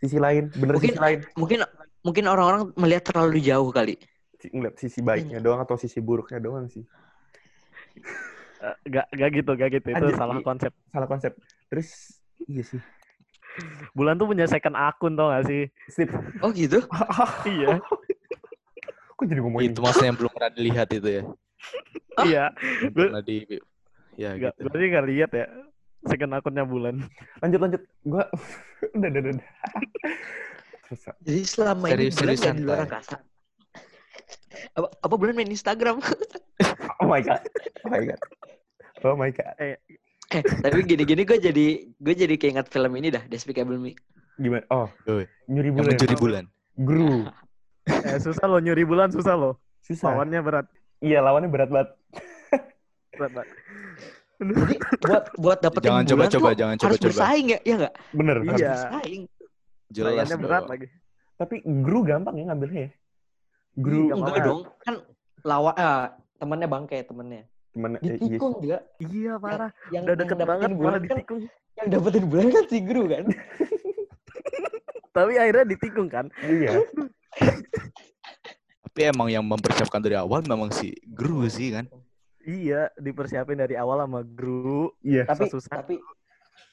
Sisi 0.01 0.17
lain, 0.17 0.43
bener 0.49 0.73
Mungkin 0.81 0.93
sisi 0.93 1.01
lain. 1.05 1.19
mungkin 1.37 1.59
mungkin 2.01 2.23
orang-orang 2.25 2.73
melihat 2.73 3.03
terlalu 3.13 3.37
jauh 3.45 3.69
kali. 3.69 4.01
Ngeliat 4.49 4.75
sisi 4.81 4.99
baiknya 5.05 5.37
doang 5.37 5.61
atau 5.61 5.77
sisi 5.77 6.01
buruknya 6.01 6.41
doang 6.41 6.65
sih. 6.65 6.81
Eh, 8.65 8.75
nggak 8.89 9.05
nggak 9.13 9.29
gitu 9.29 9.51
nggak 9.53 9.69
gitu 9.77 9.87
itu 9.93 9.97
Anjir, 10.09 10.17
salah 10.17 10.37
i- 10.41 10.45
konsep 10.45 10.71
Salah 10.89 11.05
konsep. 11.05 11.31
Terus 11.69 12.17
iya 12.49 12.65
sih. 12.65 12.81
Bulan 13.91 14.15
tuh 14.15 14.27
punya 14.27 14.45
second 14.45 14.73
akun 14.73 15.13
tau 15.13 15.29
gak 15.29 15.45
sih 15.45 15.63
Sip. 15.87 16.09
Oh 16.39 16.49
gitu? 16.49 16.83
iya 17.49 17.79
Kok 19.11 19.25
jadi 19.25 19.39
ngomongin 19.39 19.71
Itu 19.71 19.79
maksudnya 19.79 20.07
yang 20.09 20.17
belum 20.17 20.31
pernah 20.31 20.51
dilihat 20.51 20.87
itu 20.91 21.09
ya. 21.09 21.23
iya 22.27 22.43
Belum 22.51 22.91
Gue- 22.91 23.07
pernah 23.09 23.23
di 23.23 23.37
ya 24.15 24.29
nggak 24.31 24.53
gitu. 24.53 24.63
berarti 24.65 24.85
nggak 24.87 25.07
lihat 25.09 25.31
ya 25.33 25.45
second 26.05 26.31
akunnya 26.33 26.63
bulan 26.63 26.95
lanjut 27.39 27.59
lanjut. 27.59 27.81
Gua 28.01 28.23
udah 28.95 29.09
udah 29.09 29.21
udah. 29.25 29.35
Terus 30.85 31.01
Jadi 31.19 31.41
selama 31.43 31.85
ini 31.89 31.93
Serius- 32.07 32.15
bulan 32.15 32.15
serius 32.15 32.39
nggak 32.41 32.55
di 32.55 32.63
luar 32.63 32.79
angkasa. 32.83 33.17
Apa, 34.71 34.87
apa 34.89 35.15
bulan 35.15 35.33
main 35.33 35.49
Instagram? 35.49 35.99
oh 36.97 37.07
my 37.07 37.19
god. 37.19 37.43
Oh 37.83 37.89
my 37.89 38.01
god. 38.01 38.19
Oh 39.03 39.15
my 39.15 39.29
god. 39.29 39.53
eh, 39.57 39.75
tapi 40.27 40.79
gini-gini 40.83 41.21
gue 41.21 41.37
jadi 41.37 41.67
gue 41.87 42.13
jadi 42.15 42.35
keinget 42.35 42.67
film 42.67 42.91
ini 42.95 43.09
dah, 43.09 43.23
Despicable 43.25 43.77
Me. 43.77 43.93
Gimana? 44.35 44.65
Oh, 44.67 44.87
nyuri 45.47 45.69
Yang 45.69 45.75
bulan. 45.75 45.87
mencuri 45.91 46.15
bulan. 46.15 46.43
Guru. 46.75 47.13
eh, 48.09 48.17
susah 48.17 48.45
loh 48.45 48.59
nyuri 48.59 48.83
bulan 48.83 49.07
susah 49.09 49.37
loh 49.37 49.53
Susah. 49.79 50.11
lawannya 50.11 50.41
berat 50.41 50.65
Iya, 50.99 51.21
lawannya 51.21 51.47
berat 51.47 51.69
banget. 51.69 51.89
berat 53.15 53.31
banget 53.31 53.49
Jadi 54.35 54.75
buat 54.99 55.23
buat 55.37 55.59
dapetin 55.61 55.87
Jangan 55.87 56.03
bulan 56.03 56.11
coba-coba, 56.11 56.49
tuh 56.49 56.57
jangan 56.59 56.75
harus 56.75 56.81
coba-coba. 56.83 57.07
bersaing 57.13 57.45
ya, 57.47 57.59
iya 57.63 57.75
nggak? 57.79 57.93
Bener. 58.11 58.35
harus 58.41 58.59
Iya. 58.59 58.71
Bersaing. 58.73 59.21
Jelas 59.87 60.11
lawannya 60.11 60.37
berat 60.41 60.59
dong. 60.59 60.71
lagi 60.71 60.87
Tapi 61.35 61.55
guru 61.63 61.99
gampang 62.03 62.35
ya 62.35 62.43
ngambilnya 62.45 62.81
ya. 62.81 62.91
Guru 63.75 63.99
Iya, 64.01 64.13
Enggak 64.15 64.35
dong, 64.41 64.59
kan 64.81 64.95
lawan 65.43 65.75
ah, 65.77 66.03
temannya 66.35 66.67
bangke 66.67 66.97
temennya 67.75 67.99
eh, 67.99 68.07
iya. 68.07 68.15
Ditikung 68.17 68.53
juga. 68.57 68.79
iya 69.03 69.33
parah 69.35 69.71
Yang 69.91 70.03
udah 70.07 70.15
deket 70.15 70.37
banget 70.39 70.69
bulan 70.71 70.79
malah 70.79 70.95
kan, 70.95 71.03
ditikung 71.05 71.39
yang 71.75 71.87
dapetin 71.91 72.23
bulan 72.25 72.45
kan 72.47 72.63
si 72.65 72.77
guru 72.79 73.03
kan. 73.05 73.23
tapi 75.15 75.31
akhirnya 75.35 75.65
ditikung 75.67 76.07
kan 76.07 76.25
Iya. 76.41 76.71
Tapi 78.85 79.11
emang 79.11 79.27
yang 79.27 79.43
mempersiapkan 79.43 79.99
dari 79.99 80.15
awal 80.15 80.39
memang 80.41 80.71
si 80.71 80.95
guru 81.03 81.43
sih 81.45 81.75
kan. 81.75 81.83
iya 82.41 82.87
dipersiapin 82.95 83.57
dari 83.57 83.75
awal 83.75 83.99
sama 83.99 84.23
guru 84.23 84.93
Iya. 85.01 85.25
tapi 85.25 85.49
susah 85.49 85.81
tapi 85.81 85.97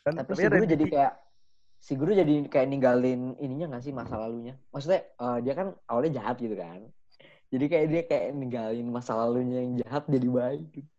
kan 0.04 0.20
tapi 0.20 0.30
si 0.36 0.38
akhirnya 0.38 0.60
guru 0.60 0.68
jadi 0.70 0.84
kayak 0.86 1.12
si 1.80 1.92
guru 1.96 2.10
jadi 2.12 2.34
kayak 2.46 2.68
ninggalin 2.68 3.34
ininya 3.40 3.66
nggak 3.72 3.82
sih 3.82 3.90
masa 3.90 4.20
lalunya 4.20 4.54
maksudnya 4.68 5.02
eh, 5.08 5.38
dia 5.40 5.54
kan 5.56 5.72
awalnya 5.88 6.20
jahat 6.20 6.36
gitu 6.38 6.54
kan 6.54 6.84
jadi 7.48 7.64
kayak 7.66 7.86
dia 7.88 8.02
kayak 8.04 8.26
ninggalin 8.32 8.86
masa 8.86 9.16
lalunya 9.16 9.58
yang 9.64 9.74
jahat 9.80 10.04
jadi 10.06 10.28
baik 10.28 10.64
gitu. 10.72 10.91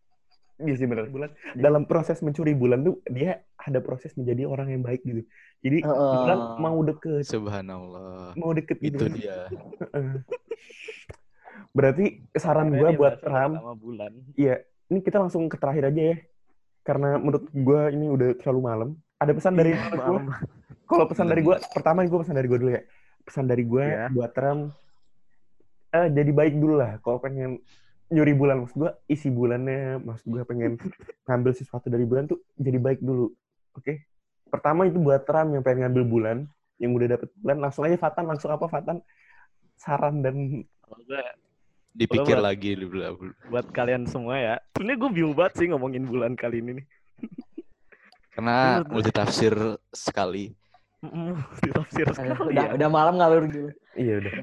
Iya 0.64 0.76
sih 0.80 0.88
benar. 0.88 1.06
Bulan 1.12 1.30
dalam 1.54 1.84
proses 1.84 2.24
mencuri 2.24 2.56
bulan 2.56 2.82
tuh 2.82 3.04
dia 3.08 3.44
ada 3.60 3.80
proses 3.80 4.16
menjadi 4.16 4.48
orang 4.48 4.72
yang 4.72 4.82
baik 4.82 5.04
gitu. 5.04 5.22
Jadi 5.60 5.84
Heeh. 5.84 6.12
bulan 6.18 6.40
mau 6.60 6.80
deket, 6.82 7.24
Subhanallah. 7.28 8.36
mau 8.36 8.52
deket 8.52 8.80
gitu. 8.80 9.04
Itu 9.04 9.16
dia. 9.16 9.48
Berarti 11.78 12.22
saran 12.38 12.70
dia 12.70 12.94
buat 12.94 13.18
Ram, 13.26 13.58
sama 13.58 13.74
bulan 13.74 14.12
iya, 14.38 14.62
ini 14.88 15.02
kita 15.02 15.18
langsung 15.18 15.50
ke 15.50 15.58
terakhir 15.58 15.90
aja 15.90 16.02
ya. 16.14 16.18
Karena 16.84 17.16
menurut 17.18 17.50
gua 17.50 17.90
ini 17.90 18.12
udah 18.12 18.36
terlalu 18.38 18.62
malam. 18.62 18.90
Ada 19.18 19.32
pesan 19.34 19.56
dari 19.56 19.72
Iya, 19.74 19.96
malam. 19.96 20.30
Kalau 20.84 21.06
pesan 21.08 21.28
dari 21.32 21.42
gua, 21.42 21.58
pertama 21.72 22.04
gua 22.06 22.20
pesan 22.22 22.36
dari 22.36 22.48
gua 22.52 22.60
dulu 22.60 22.72
ya. 22.76 22.82
Pesan 23.24 23.46
dari 23.48 23.64
gua 23.66 23.84
Iya. 23.88 24.06
buat 24.12 24.34
Ram 24.36 24.60
eh 25.94 26.10
jadi 26.10 26.32
baik 26.34 26.58
dulu 26.58 26.82
lah 26.82 26.98
kalau 27.06 27.22
pengen 27.22 27.62
nyuri 28.10 28.34
bulan. 28.34 28.64
Maksud 28.64 28.78
gua 28.78 28.92
isi 29.06 29.28
bulannya. 29.28 30.00
Maksud 30.00 30.28
gua 30.28 30.44
pengen 30.44 30.76
ngambil 31.24 31.52
sesuatu 31.54 31.88
dari 31.88 32.04
bulan 32.04 32.28
tuh 32.28 32.42
jadi 32.56 32.78
baik 32.78 33.00
dulu. 33.00 33.32
Oke? 33.74 34.08
Pertama 34.48 34.86
itu 34.86 34.98
buat 34.98 35.24
Ram 35.26 35.50
yang 35.52 35.64
pengen 35.64 35.88
ngambil 35.88 36.04
bulan 36.06 36.38
yang 36.78 36.92
udah 36.92 37.16
dapet 37.16 37.30
bulan 37.38 37.58
langsung 37.60 37.86
aja 37.86 37.96
Fatan 37.96 38.26
langsung 38.26 38.50
apa 38.50 38.66
Fatan? 38.68 39.00
Saran 39.74 40.22
dan 40.22 40.62
gue 40.64 41.22
Dipikir 41.94 42.38
Buat- 42.38 42.46
lagi 42.46 42.74
dulu. 42.74 43.02
buat 43.50 43.70
kalian 43.70 44.10
semua 44.10 44.34
ya 44.36 44.56
sebenarnya 44.74 44.98
gue 44.98 45.12
bingung 45.14 45.36
banget 45.38 45.54
sih 45.62 45.68
ngomongin 45.70 46.06
bulan 46.06 46.34
kali 46.34 46.62
ini 46.62 46.82
nih. 46.82 46.86
Karena 48.34 48.82
gue- 48.82 48.94
multitafsir 48.94 49.54
sekali. 49.90 50.54
Ditafsir 51.62 52.06
Aduh, 52.08 52.16
sekali 52.16 52.50
udah 52.50 52.66
ya 52.66 52.74
udah 52.74 52.90
malam 52.90 53.14
ngalur 53.18 53.44
gitu 53.46 53.70
iya 53.94 54.22
udah. 54.22 54.34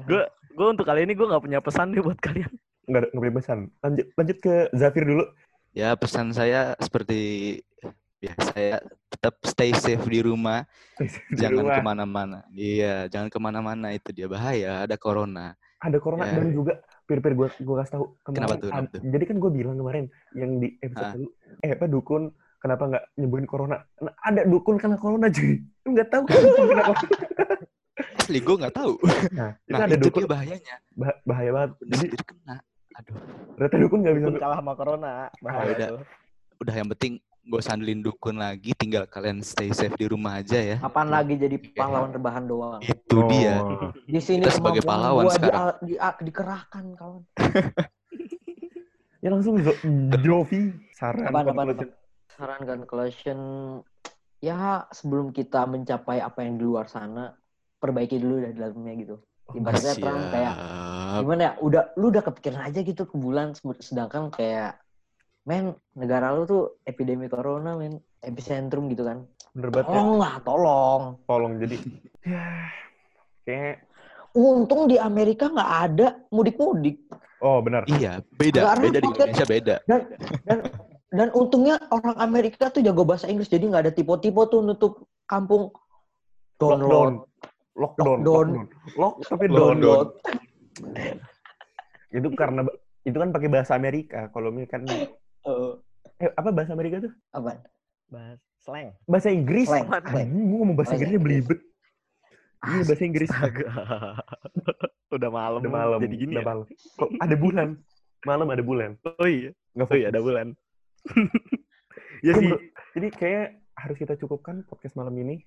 Gue 0.51 0.67
untuk 0.69 0.85
kali 0.85 1.03
ini 1.03 1.11
gue 1.11 1.27
nggak 1.27 1.43
punya 1.43 1.59
pesan 1.59 1.91
nih 1.91 2.03
buat 2.03 2.19
kalian 2.19 2.51
nggak 2.91 3.11
boleh 3.11 3.33
pesan 3.33 3.59
lanjut 3.79 4.05
lanjut 4.13 4.37
ke 4.39 4.53
Zafir 4.73 5.03
dulu 5.05 5.23
Ya 5.71 5.95
pesan 5.95 6.29
saya 6.31 6.75
seperti 6.77 7.55
ya 8.19 8.35
saya 8.43 8.83
tetap 9.07 9.39
stay 9.41 9.71
safe 9.71 10.03
di 10.05 10.19
rumah, 10.19 10.67
Di 10.99 11.07
jangan 11.33 11.63
rumah. 11.63 11.73
ke 11.73 11.81
mana-mana. 11.81 12.39
Iya, 12.51 13.07
jangan 13.07 13.27
ke 13.27 13.39
mana-mana 13.39 13.87
itu 13.89 14.11
dia 14.11 14.27
bahaya, 14.27 14.83
ada 14.83 14.95
corona. 14.95 15.55
ada 15.79 15.95
corona 15.97 16.27
Ya. 16.27 16.37
dan 16.37 16.51
juga 16.51 16.73
pir-pir 17.01 17.33
gue 17.33 17.47
gue 17.49 17.75
kasih 17.77 17.93
tahu 17.93 18.05
kemarin 18.21 18.35
Kenapa 18.37 18.55
tuh, 18.57 18.69
kenapa 18.69 18.87
tuh? 18.91 19.01
jadi 19.01 19.23
kan 19.25 19.37
gue 19.37 19.51
bilang 19.51 19.75
kemarin 19.75 20.05
yang 20.31 20.51
di 20.57 20.67
episode 20.77 21.01
Ah. 21.01 21.13
dulu 21.15 21.27
eh 21.57 21.71
apa 21.71 21.85
dukun 21.87 22.23
kenapa 22.57 22.83
nggak 22.85 23.03
nyembuhin 23.15 23.47
corona 23.47 23.77
Nah, 23.97 24.13
ada 24.19 24.41
dukun 24.43 24.75
kena 24.75 24.95
corona 24.95 25.25
cuy 25.27 25.55
nggak 25.83 26.07
tahu 26.07 26.23
kan 26.23 26.35
dukun 26.37 26.65
kena 26.67 26.83
corona 26.85 27.07
Asli 28.13 28.39
gue 28.39 28.55
nggak 28.57 28.73
tahu. 28.73 28.93
nah 29.31 29.49
itu 29.57 29.71
Nah 29.71 29.79
ada 29.81 29.95
itu 29.95 30.03
dukun 30.03 30.21
dia 30.21 30.29
bahayanya. 30.29 30.75
bah- 30.91 31.19
bahaya 31.23 31.49
banget 31.49 31.69
jadi 31.87 32.05
kena. 32.19 32.55
Aduh, 33.01 33.17
ternyata 33.57 33.75
dukun 33.77 33.99
nggak 33.99 34.15
bisa 34.15 34.27
Dukun 34.27 34.39
kalah 34.39 34.57
sama 34.57 34.73
corona 34.73 35.11
bahaya 35.39 35.73
udah. 35.73 35.87
tuh. 35.89 36.01
udah 36.61 36.75
yang 36.75 36.89
penting 36.89 37.13
gak 37.41 37.57
usah 37.57 37.73
andelin 37.73 37.99
dukun 37.99 38.37
lagi, 38.37 38.69
tinggal 38.77 39.03
kalian 39.03 39.41
stay 39.41 39.73
safe 39.73 39.97
di 39.97 40.05
rumah 40.05 40.37
aja 40.37 40.61
ya. 40.61 40.77
Kapan 40.77 41.09
lagi 41.09 41.33
jadi 41.35 41.57
pahlawan 41.73 42.13
rebahan 42.13 42.45
doang? 42.45 42.77
Itu 42.79 43.25
dia. 43.27 43.57
Oh. 43.57 43.89
Di 43.97 44.21
sini 44.21 44.45
Kita 44.45 44.61
sebagai 44.61 44.85
pahlawan 44.85 45.25
gua 45.25 45.33
sekarang. 45.33 45.73
di- 45.81 45.97
di- 45.97 46.21
dikerahkan 46.21 46.85
kawan. 46.93 47.21
Ya 49.21 49.29
langsung 49.29 49.61
Zo- 49.61 49.77
Jovi 50.17 50.73
saran 50.91 51.29
Apaan, 51.29 51.45
apaan, 51.47 51.67
conclusion. 51.69 51.89
Saran 52.27 52.61
kan 52.65 52.79
collection 52.85 53.39
ya 54.39 54.89
sebelum 54.89 55.29
kita 55.29 55.69
mencapai 55.69 56.17
apa 56.17 56.41
yang 56.41 56.57
di 56.57 56.65
luar 56.65 56.89
sana, 56.89 57.29
perbaiki 57.77 58.17
dulu 58.17 58.41
dari 58.41 58.57
dalamnya 58.57 58.93
gitu. 58.97 59.15
Ibaratnya 59.51 59.93
Trump 59.95 60.25
kayak 60.31 60.55
Siap. 61.11 61.21
gimana 61.27 61.41
ya? 61.43 61.51
Udah 61.59 61.83
lu 61.99 62.05
udah 62.07 62.23
kepikiran 62.23 62.61
aja 62.63 62.79
gitu 62.79 63.03
ke 63.03 63.15
bulan 63.19 63.51
sedangkan 63.83 64.31
kayak 64.31 64.79
men 65.43 65.75
negara 65.97 66.31
lu 66.31 66.47
tuh 66.47 66.63
epidemi 66.87 67.27
corona 67.27 67.75
men 67.75 67.99
epicentrum 68.23 68.87
gitu 68.87 69.03
kan. 69.03 69.27
Bener 69.51 69.69
banget 69.73 69.87
ya. 69.87 69.91
Tolong 69.91 70.11
lah, 70.15 70.35
tolong. 70.47 71.01
Tolong 71.27 71.51
jadi 71.59 71.77
ya 72.23 72.45
kayak 73.43 73.75
Untung 74.31 74.87
di 74.87 74.95
Amerika 74.95 75.51
nggak 75.51 75.71
ada 75.91 76.07
mudik-mudik. 76.31 77.03
oh 77.43 77.59
benar. 77.59 77.83
Iya, 77.83 78.23
beda. 78.39 78.63
Karena 78.63 78.83
Beda 78.87 78.99
di 79.03 79.07
Indonesia 79.11 79.45
beda. 79.49 79.75
Dan 79.83 79.99
dan 80.47 80.57
dan 81.11 81.27
untungnya 81.35 81.75
orang 81.91 82.15
Amerika 82.15 82.71
tuh 82.71 82.79
jago 82.79 83.03
bahasa 83.03 83.27
Inggris 83.27 83.51
jadi 83.51 83.67
nggak 83.67 83.83
ada 83.83 83.91
tipe-tipe 83.91 84.39
tuh 84.47 84.63
nutup 84.63 85.03
kampung 85.27 85.75
download 86.55 87.27
Lockdown. 87.75 88.23
Lockdown. 88.23 88.47
Lockdown. 88.47 88.47
Lock 88.95 89.13
tapi 89.27 89.45
Lockdown. 89.51 90.07
Itu 92.11 92.27
karena 92.35 92.67
itu 93.01 93.17
kan 93.17 93.29
pakai 93.33 93.49
bahasa 93.49 93.73
Amerika. 93.73 94.29
Kalau 94.29 94.51
kan 94.67 94.85
Eh, 95.41 95.73
eh 96.21 96.29
apa 96.37 96.49
bahasa 96.53 96.77
Amerika 96.77 97.01
tuh? 97.01 97.13
apa 97.33 97.65
Bahas 98.11 98.39
slang. 98.61 98.93
Bahasa 99.07 99.29
Inggris. 99.31 99.65
Slang, 99.65 99.87
slang. 99.89 100.29
Gua 100.29 100.57
ngomong 100.61 100.75
bahasa 100.77 100.93
Bahasa 100.93 101.01
Inggrisnya 101.01 101.19
Inggris. 101.19 101.45
belibet. 101.47 101.59
Iya 102.61 102.81
bahasa 102.85 103.03
Inggris. 103.07 103.29
Udah 105.17 105.29
malam. 105.33 105.59
Udah 105.65 105.73
malam. 105.73 105.99
Jadi 106.03 106.15
gini 106.19 106.33
udah 106.37 106.43
ya? 106.43 106.49
malam. 106.51 106.65
Kok 106.69 107.09
ada 107.17 107.35
bulan? 107.35 107.67
Malam 108.21 108.47
ada 108.53 108.63
bulan. 108.63 108.91
Oh 109.17 109.25
iya. 109.27 109.49
Nggak 109.73 109.87
Oh 109.89 109.97
iya 109.97 110.07
ada 110.13 110.21
bulan. 110.21 110.47
ya 112.27 112.31
sih. 112.37 112.49
Jadi 112.93 113.07
kayak 113.17 113.47
harus 113.73 113.97
kita 113.97 114.13
cukupkan 114.19 114.61
podcast 114.69 114.93
malam 114.93 115.15
ini 115.17 115.41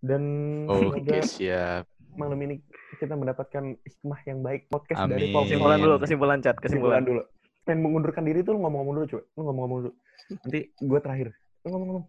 dan 0.00 0.22
Oke, 0.70 1.04
semoga 1.04 1.20
siap. 1.26 1.84
Malam 2.14 2.38
ini 2.40 2.54
kita 2.96 3.14
mendapatkan 3.14 3.64
hikmah 3.76 4.20
yang 4.24 4.38
baik 4.40 4.66
podcast 4.68 4.98
dari 5.04 5.28
Amin. 5.28 5.32
Paul 5.32 5.44
Kesimpulan 5.44 5.78
dulu, 5.78 5.94
kesimpulan 5.98 6.38
chat, 6.38 6.56
kesimpulan 6.56 7.00
kesimpulan. 7.00 7.02
dulu. 7.04 7.22
Pengen 7.64 7.80
mengundurkan 7.80 8.22
diri 8.22 8.40
tuh 8.40 8.52
lu 8.52 8.60
ngomong-ngomong 8.60 8.94
dulu, 8.96 9.06
cuy. 9.08 9.22
Lu 9.34 9.40
ngomong-ngomong 9.42 9.78
dulu. 9.80 9.92
Nanti 10.38 10.60
gue 10.70 10.98
terakhir. 11.00 11.28
Lu 11.62 11.68
ngomong-ngomong. 11.70 12.04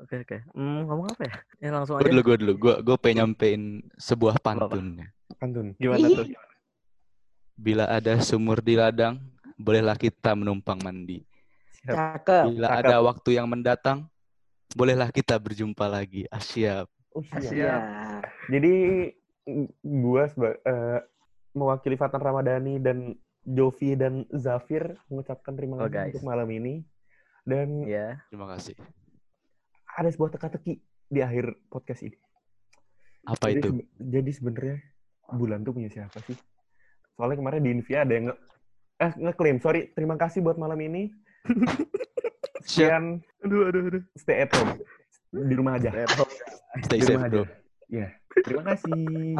Oke 0.00 0.16
oke. 0.18 0.38
Hmm, 0.52 0.80
ngomong 0.88 1.06
apa 1.08 1.22
ya? 1.22 1.34
Ya 1.58 1.70
langsung 1.70 1.94
Gue 1.96 2.04
aja. 2.04 2.10
dulu, 2.10 2.20
gue 2.24 2.36
dulu. 2.40 2.52
Gue 2.56 2.74
gue 2.80 2.96
pengen 2.96 3.16
nyampein 3.22 3.62
sebuah 3.96 4.40
pantun. 4.40 5.04
Pantun. 5.36 5.66
Gimana 5.76 6.06
tuh? 6.10 6.26
Bila 7.54 7.84
ada 7.86 8.16
sumur 8.20 8.58
di 8.58 8.74
ladang, 8.74 9.20
bolehlah 9.54 9.94
kita 9.94 10.32
menumpang 10.32 10.80
mandi. 10.80 11.20
cakep 11.80 12.44
Bila 12.50 12.68
Cakep. 12.72 12.80
ada 12.84 12.96
waktu 13.00 13.30
yang 13.36 13.46
mendatang, 13.46 14.08
bolehlah 14.72 15.08
kita 15.08 15.36
berjumpa 15.36 15.84
lagi. 15.84 16.24
Ah, 16.28 16.40
siap. 16.40 16.88
Oh, 17.12 17.20
siap. 17.20 17.42
Siap. 17.42 17.52
ya 17.52 17.76
Jadi 18.48 18.72
gue 19.80 20.22
seba- 20.26 20.60
eh, 20.60 21.00
mewakili 21.52 21.94
Fatan 21.94 22.18
Ramadhani 22.18 22.78
dan 22.78 23.12
Jovi 23.40 23.94
dan 23.94 24.28
Zafir 24.30 24.94
mengucapkan 25.06 25.52
terima 25.52 25.74
Oh, 25.76 25.80
kasih 25.80 25.90
guys. 25.90 26.12
untuk 26.12 26.26
malam 26.26 26.48
ini. 26.48 26.84
Dan 27.42 27.82
Ya. 27.82 28.20
Terima 28.28 28.46
kasih. 28.48 28.76
ada 29.90 30.06
sebuah 30.06 30.30
teka-teki 30.30 30.78
di 31.06 31.20
akhir 31.20 31.50
podcast 31.66 32.00
ini. 32.02 32.14
Apa 33.22 33.48
jadi, 33.48 33.58
itu? 33.58 33.68
sebe- 33.70 33.88
jadi 33.98 34.30
sebenarnya 34.30 34.76
bulan 35.30 35.60
tuh 35.60 35.72
punya 35.72 35.88
siapa 35.88 36.20
sih? 36.22 36.36
Soalnya 37.12 37.36
kemarin 37.36 37.60
di 37.60 37.70
Invia 37.70 38.00
ada 38.00 38.12
yang 38.12 38.26
nge 38.26 38.36
eh, 38.98 39.12
ngeklaim, 39.18 39.58
sorry, 39.58 39.90
terima 39.90 40.14
kasih 40.14 40.40
buat 40.40 40.56
malam 40.56 40.78
ini. 40.78 41.10
Sekian, 42.62 43.24
Aduh 43.40 43.66
aduh 43.66 43.80
aduh. 43.88 44.02
stay 44.14 44.44
at 44.44 44.52
home. 44.52 44.78
Di 45.32 45.54
rumah 45.54 45.74
aja. 45.74 45.90
Stay 46.84 47.00
Di 47.00 47.04
safe, 47.04 47.16
rumah 47.16 47.28
bro. 47.28 47.44
aja. 47.88 48.19
Terima 48.38 48.62
kasih. 48.62 49.34